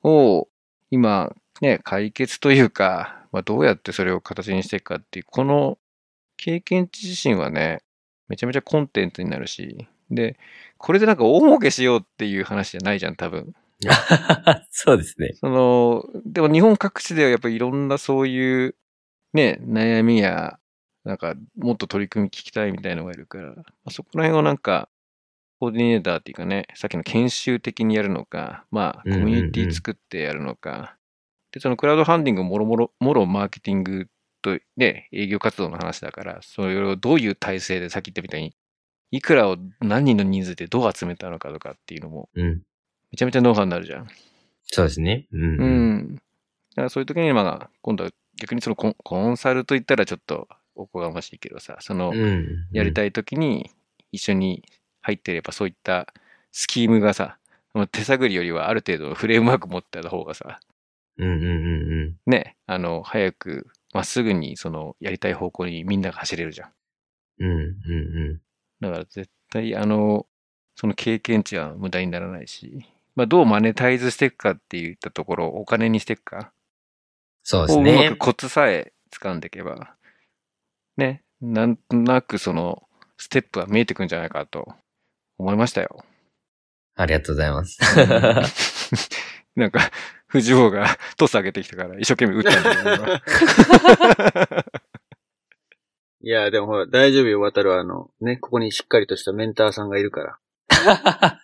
[0.03, 0.47] を
[0.91, 5.78] 今ね、解決というか、まあ、どうやってそれを形にしていくかっていう、この
[6.38, 7.82] 経験値自身はね、
[8.28, 10.38] めちゃめちゃコンテンツになるし、で、
[10.78, 13.53] これでなんか大儲けしようっていう話じゃないじゃん、多分。
[14.72, 15.34] そうですね。
[15.34, 18.76] その、でも日本各地ではやっぱりいろんなそういう、
[19.34, 20.59] ね、悩みや、
[21.03, 24.89] なんか、もっと取り組み聞きたいみたいなのがいるから、まあ、そこら辺をなんか、
[25.59, 30.97] コーディネーターっていうかね、さっきの研修的にやるのか、まあ、コミュニティ作ってやるのか、
[31.51, 34.07] で、そのクラウドファンディングももろもろ、もろマーケティング
[34.41, 38.55] とね、営業活動の話だから、それをどういう体制でさっき言ったみたいに、
[39.14, 42.64] いくらを何人の人数でどう集めたのかとかっていうのも、うん。
[43.11, 44.07] めちゃめちゃノウハウになるじゃん。
[44.64, 45.28] そうですね。
[45.32, 45.41] うん。
[45.41, 45.97] ううん。
[45.97, 46.16] ん。
[46.16, 46.22] だ
[46.78, 48.09] からそういう時に、まあ、今度は
[48.41, 52.68] 逆にそのコンコンサルと言ったらちょっとおこがましいけどさ、その、うん。
[52.72, 52.76] い。
[52.76, 53.70] やりたい時に
[54.11, 54.64] 一緒に
[55.03, 56.11] 入ってればそういった
[56.51, 57.38] スキームがさ、
[57.91, 60.59] 手探りよりはある程度のフレームワーク持ってた方がさ、
[61.20, 61.45] うんうんう
[62.07, 66.72] んね、あの、早く、まっすぐにその、やりたい方向にみんなが走れるじゃん。
[67.41, 67.51] うん。
[67.51, 67.66] うんう
[68.34, 68.41] ん
[68.84, 70.27] だから絶対あの、
[70.75, 76.51] その経験値は無駄にならないし、まあどうマネタイズしていくかっていったところをお金にしていくか。
[77.43, 78.15] そうですをうまくね。
[78.15, 79.95] コツさえ掴んでいけば、
[80.97, 82.84] ね、なんとなくその、
[83.17, 84.73] ステップが見えてくんじゃないかと
[85.38, 86.03] 思いましたよ。
[86.95, 87.79] ありがとうございます。
[89.55, 89.91] なんか、
[90.34, 94.62] 藤尾が トス上げてきたから一生懸命打ったんだけど今
[96.26, 100.39] いや、でもほら、大丈夫よ、渡るはあの、ね、ここにしっかりとしたメンターさんがいるから。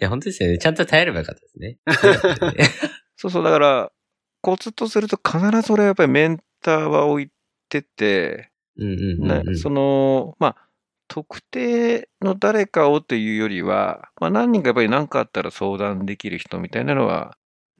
[0.00, 0.58] いや、本当ですよね。
[0.58, 1.78] ちゃんと耐えればよかったですね。
[3.14, 3.92] そうそう、だから、
[4.40, 7.30] コツとすると必ず俺はやっぱりメンターは置い
[7.68, 9.46] てて、うんうんうんうん。
[9.46, 10.68] ねその、まあ、
[11.06, 17.36] 特定の誰かをというよりは、まあ何人かやっぱり何かあったら相談できる人みたいなのは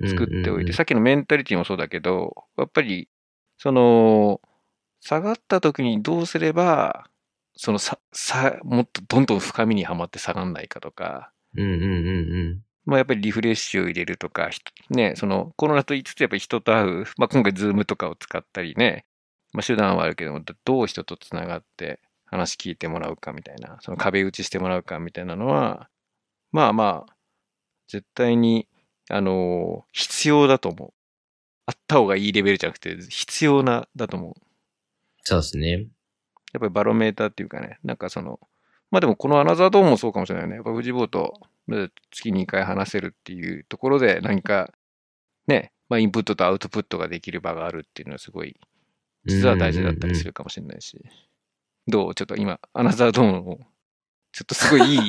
[0.06, 3.08] 作っておいて、さっきのメンタリティもそうだけど、やっぱり、
[3.58, 4.40] その、
[5.00, 7.08] 下がった時にどうすれば、
[7.56, 11.90] そのさ、さ、もっとどんどん深みにはまって下がんないかとか、うんうんうんう
[12.54, 12.62] ん。
[12.84, 19.06] まあやっぱりリフレッシュを入れるとか、ひね、そのコロナと言いつつやっぱり人と会う、まあ今回 Zoom とかを使ったりね、
[19.52, 25.88] まあ手段はあるけども、どう人とつながって話聞いてもらうかみたいな、その壁打ちしてもらうかみたいなのは、
[26.52, 27.14] まあまあ、
[27.88, 28.68] 絶対に、
[29.10, 30.92] あの必要だと思う。
[31.66, 34.34] あった方がいいレベルじゃなくて、必要な、だと思う。
[35.24, 35.70] そうですね。
[35.72, 38.40] やっぱりバロメーターっていうかね、なんかその、
[38.90, 40.54] まあでもこのアナザードームもそうかもしれないね。
[40.56, 41.34] やっぱ藤坊と
[41.68, 44.72] で月に2回話せるっていうところで何か
[45.46, 48.58] ね、まあインプットとアウトプットができる場があるっていうのはすごい、
[49.26, 51.04] 実は大事だったりするかもしれないし。
[51.86, 52.14] どう？
[52.14, 53.58] ちょっと今、アナザードームを、
[54.32, 55.00] ちょっとすごいいい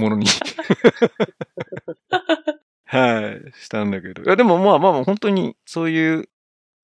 [0.00, 0.26] ものに
[2.86, 4.22] はい、したんだけど。
[4.22, 6.28] いやでもまあまあ本当にそういう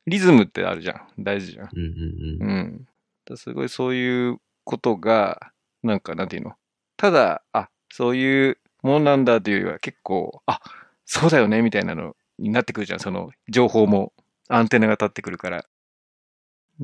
[0.06, 1.02] リズムってあるじゃん。
[1.18, 1.68] 大事じゃん。
[1.72, 2.50] うんうんうん。
[2.50, 2.88] うん。
[3.26, 6.52] だすごいそういうことが、なんかなんていうの？
[6.96, 10.60] ただ、あ、そういうもんなんだというよりは結構、あ、
[11.04, 13.00] そうだよねみたいなのになってくるじゃん。
[13.00, 14.12] その情報も
[14.48, 15.64] アンテナが立ってくるから。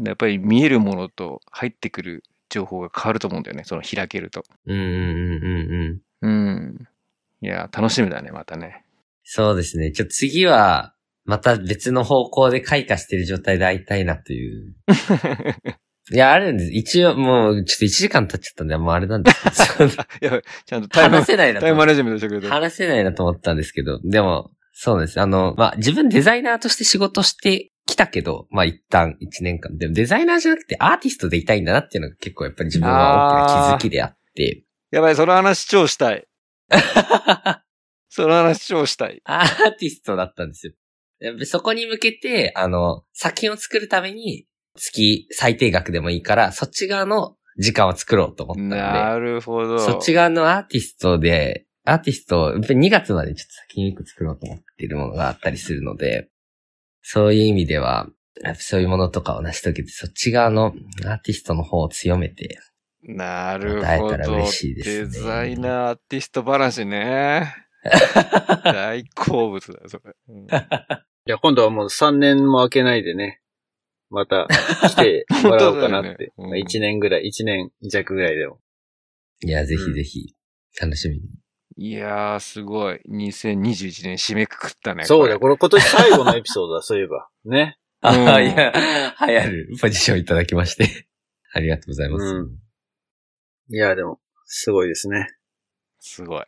[0.04, 3.64] やっぱり見えるものと入ってくる情報が変わると思うんだよね。
[3.64, 4.44] その開けると。
[4.66, 5.44] うんうんうん
[6.22, 6.50] うんうん。
[6.50, 6.88] うん。
[7.40, 8.84] いや、楽しみだね、またね。
[9.24, 9.92] そうですね。
[9.92, 10.92] ちょ、次は、
[11.26, 14.74] また別の方向で開花してる状態で会いたいなという。
[16.12, 16.72] いや、あるんです。
[16.72, 19.90] 一応、もう、ちょっと1時間経っちゃったんで、もうあれなんですけど。
[20.22, 21.60] いや、ちゃんとタイム話せないな。
[21.60, 22.48] タイムマネジメントしてくれた。
[22.48, 25.20] 話せないなと思ったんですけど、でも、そうです。
[25.20, 29.76] あの、まあ、自分デザイナーとして仕事してきたけど、まあ、一旦1年間。
[29.76, 34.64] でもデザイナーじゃなくてアーティストでいたいんだなっていうのが結構やっぱり自分は大きな気づきであって。
[34.92, 36.28] やばい、その話超したい。
[38.08, 39.20] その話超したい。
[39.24, 40.72] アーティストだったんですよ。
[41.44, 44.46] そこに向けて、あの、作品を作るために、
[44.76, 49.78] 月最低額でもいいから、そっち側の時間を作ろうと思ったので、なるほど。
[49.78, 56.28] そっち側のアーティストで、アーティストを、やっぱり2月までちょっと先に1個作ろうと思っているものがあったりするので、
[57.02, 58.08] そういう意味では、
[58.58, 62.58] そういうものとかを成し遂げて、そっち側のアーティストの方を強めて、
[63.02, 64.10] なるほど。
[64.10, 67.65] たら嬉しいですねデザイナー、アーティスト話ね。
[68.64, 70.14] 大好物だよ、それ。
[70.28, 70.46] うん
[71.28, 73.40] いや、今度はもう3年も空けないでね、
[74.10, 76.26] また来てもらおうかなって。
[76.26, 78.60] ねうんまあ1年ぐらい、1年弱ぐらいでも。
[79.42, 80.34] いや、ぜひぜひ、
[80.80, 81.22] 楽しみに。
[81.78, 83.00] いやー、すごい。
[83.10, 85.04] 2021年締めくくったね。
[85.04, 87.28] そうだよ、これ今年最後のエピソードだ、 そういえば。
[87.44, 87.78] ね。
[88.00, 88.72] あうんあ、いや、
[89.26, 91.08] 流行るポジションいただきまして。
[91.52, 92.24] ありがとうございます。
[92.24, 92.58] うん
[93.68, 95.26] いや、でも、すごいですね。
[95.98, 96.44] すごい。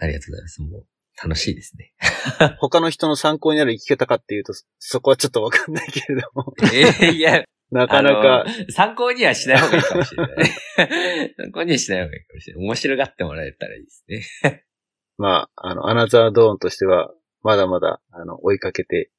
[0.00, 0.62] ありがとうございます。
[0.62, 0.86] もう、
[1.22, 1.92] 楽しいですね。
[2.58, 6.54] 他の人の参考になる生き方かっていうと、そこはちょっとわかんないけれども。
[6.72, 10.46] ええいや、なかなか、参考にはしない方がいいかもしれない。
[11.36, 12.64] 参考にはしない方がいいかもしれない。
[12.64, 14.04] 面白がってもらえたらいいです
[14.42, 14.64] ね。
[15.18, 19.10] まあ、あの、アナザードーンとしては、まだまだ、あの、追いかけて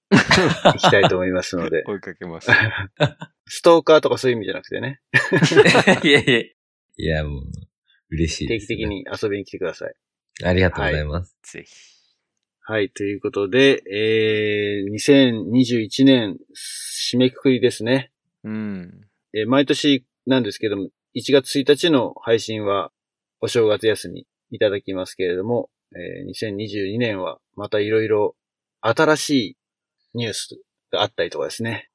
[0.75, 2.49] いきたいと思いますので、追いかけます。
[3.45, 5.01] ストーカーとかそういう意味じゃなくてね、
[6.03, 6.39] いやいや。
[6.39, 7.43] いや、もう、
[8.09, 8.89] 嬉しいです、定期的。
[8.89, 9.93] に遊びに来てください。
[10.43, 11.35] ありがとうございます。
[11.43, 11.91] ぜひ。
[12.63, 16.37] はい、ということで、えー、2021年、
[17.13, 18.11] 締めくくりですね。
[18.43, 19.01] うん。
[19.33, 22.91] えー毎年なんですけども、1月1日の配信は
[23.41, 28.35] お正月休みいただきますけれども、えー2022年はまたいろいろ
[28.81, 29.57] 新しい
[30.13, 30.59] ニュース
[30.91, 31.90] があったりとかですね。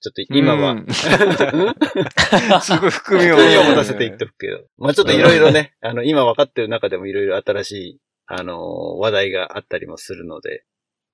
[0.00, 0.86] ちょっと今は、うんうん
[2.60, 3.36] すごい含みを。
[3.36, 4.64] 含みを持たせていっとくけど。
[4.78, 10.64] まあちょっといろいろね、あの、今分かってる中でもいろいろ新しい、あのー話題があったりもするので、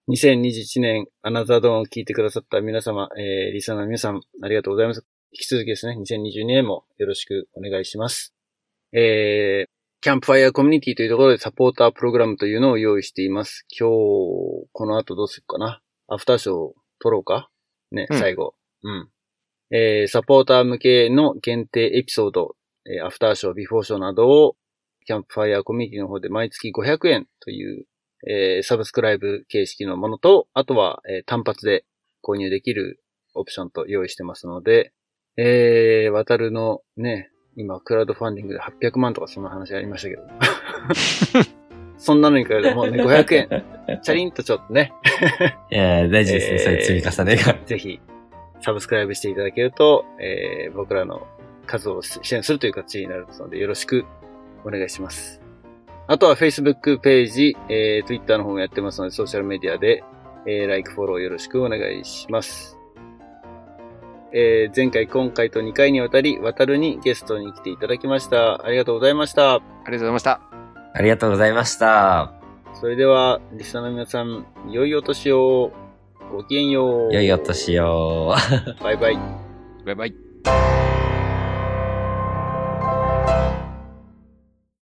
[0.09, 5.05] 2021年、アナザードーンを聞いてくださった皆様、えー、リサの皆さん、ありがとうございます。
[5.33, 8.33] 引き続きですね、2022年もよろしくお願いします。
[8.93, 9.71] えー、
[10.01, 13.67] キャンプファイヤーコミュニティというところでサポータープログラムというのを用意しています。
[13.77, 15.83] 今日、この後どうするかな？
[16.07, 17.51] アフターショーを撮ろうか？
[17.91, 18.55] ね、うん最後。
[18.83, 19.09] うん。
[19.71, 22.55] えー、サポーター向けの限定エピソード、
[22.87, 24.57] えーアフターショー、ビフォーショーなどを、
[25.07, 27.87] キャンプファイヤーコミュニティの方で毎月500円という、
[28.29, 31.85] えーサブスクライブ形式のものと、あとは、えー単発で
[32.23, 33.01] 購入できる
[33.35, 34.93] オプションと用意してますので、
[35.37, 40.23] えー、渡るのね、今、クラウドファンディングで800万とかそんな話ありましたけど。
[41.99, 43.35] そんなのに比べてもうね、500
[43.89, 44.01] 円。
[44.03, 44.93] チャリンとちょっとね、
[45.71, 47.59] いや、大事ですね、えーそういう積み重ねが。
[47.65, 48.01] ぜひ、
[48.61, 51.27] サブスクライブしていただけると、えー僕らの
[51.67, 54.05] 活動を支援するという形になるので、よろしく
[54.65, 55.41] お願いします。
[56.07, 60.05] あとは Facebook ページ、えー Twitter の方もやってますので、ソーシャルメディアで、
[60.47, 62.79] えー、like、フォローよろしくお願いします。
[64.33, 68.65] えー前回、今回と2回にわたり、渡るにゲストに来ていただきました。
[68.65, 69.55] ありがとうございました。
[69.55, 70.41] ありがとうございました。
[70.95, 72.33] ありがとうございました。
[72.75, 75.73] それでは、リスナーの皆さん、良いお年を。
[76.33, 77.13] ごきげんよう。
[77.13, 78.35] 良いお年を。
[78.83, 79.19] バイバイ。
[79.85, 80.96] バイバイ。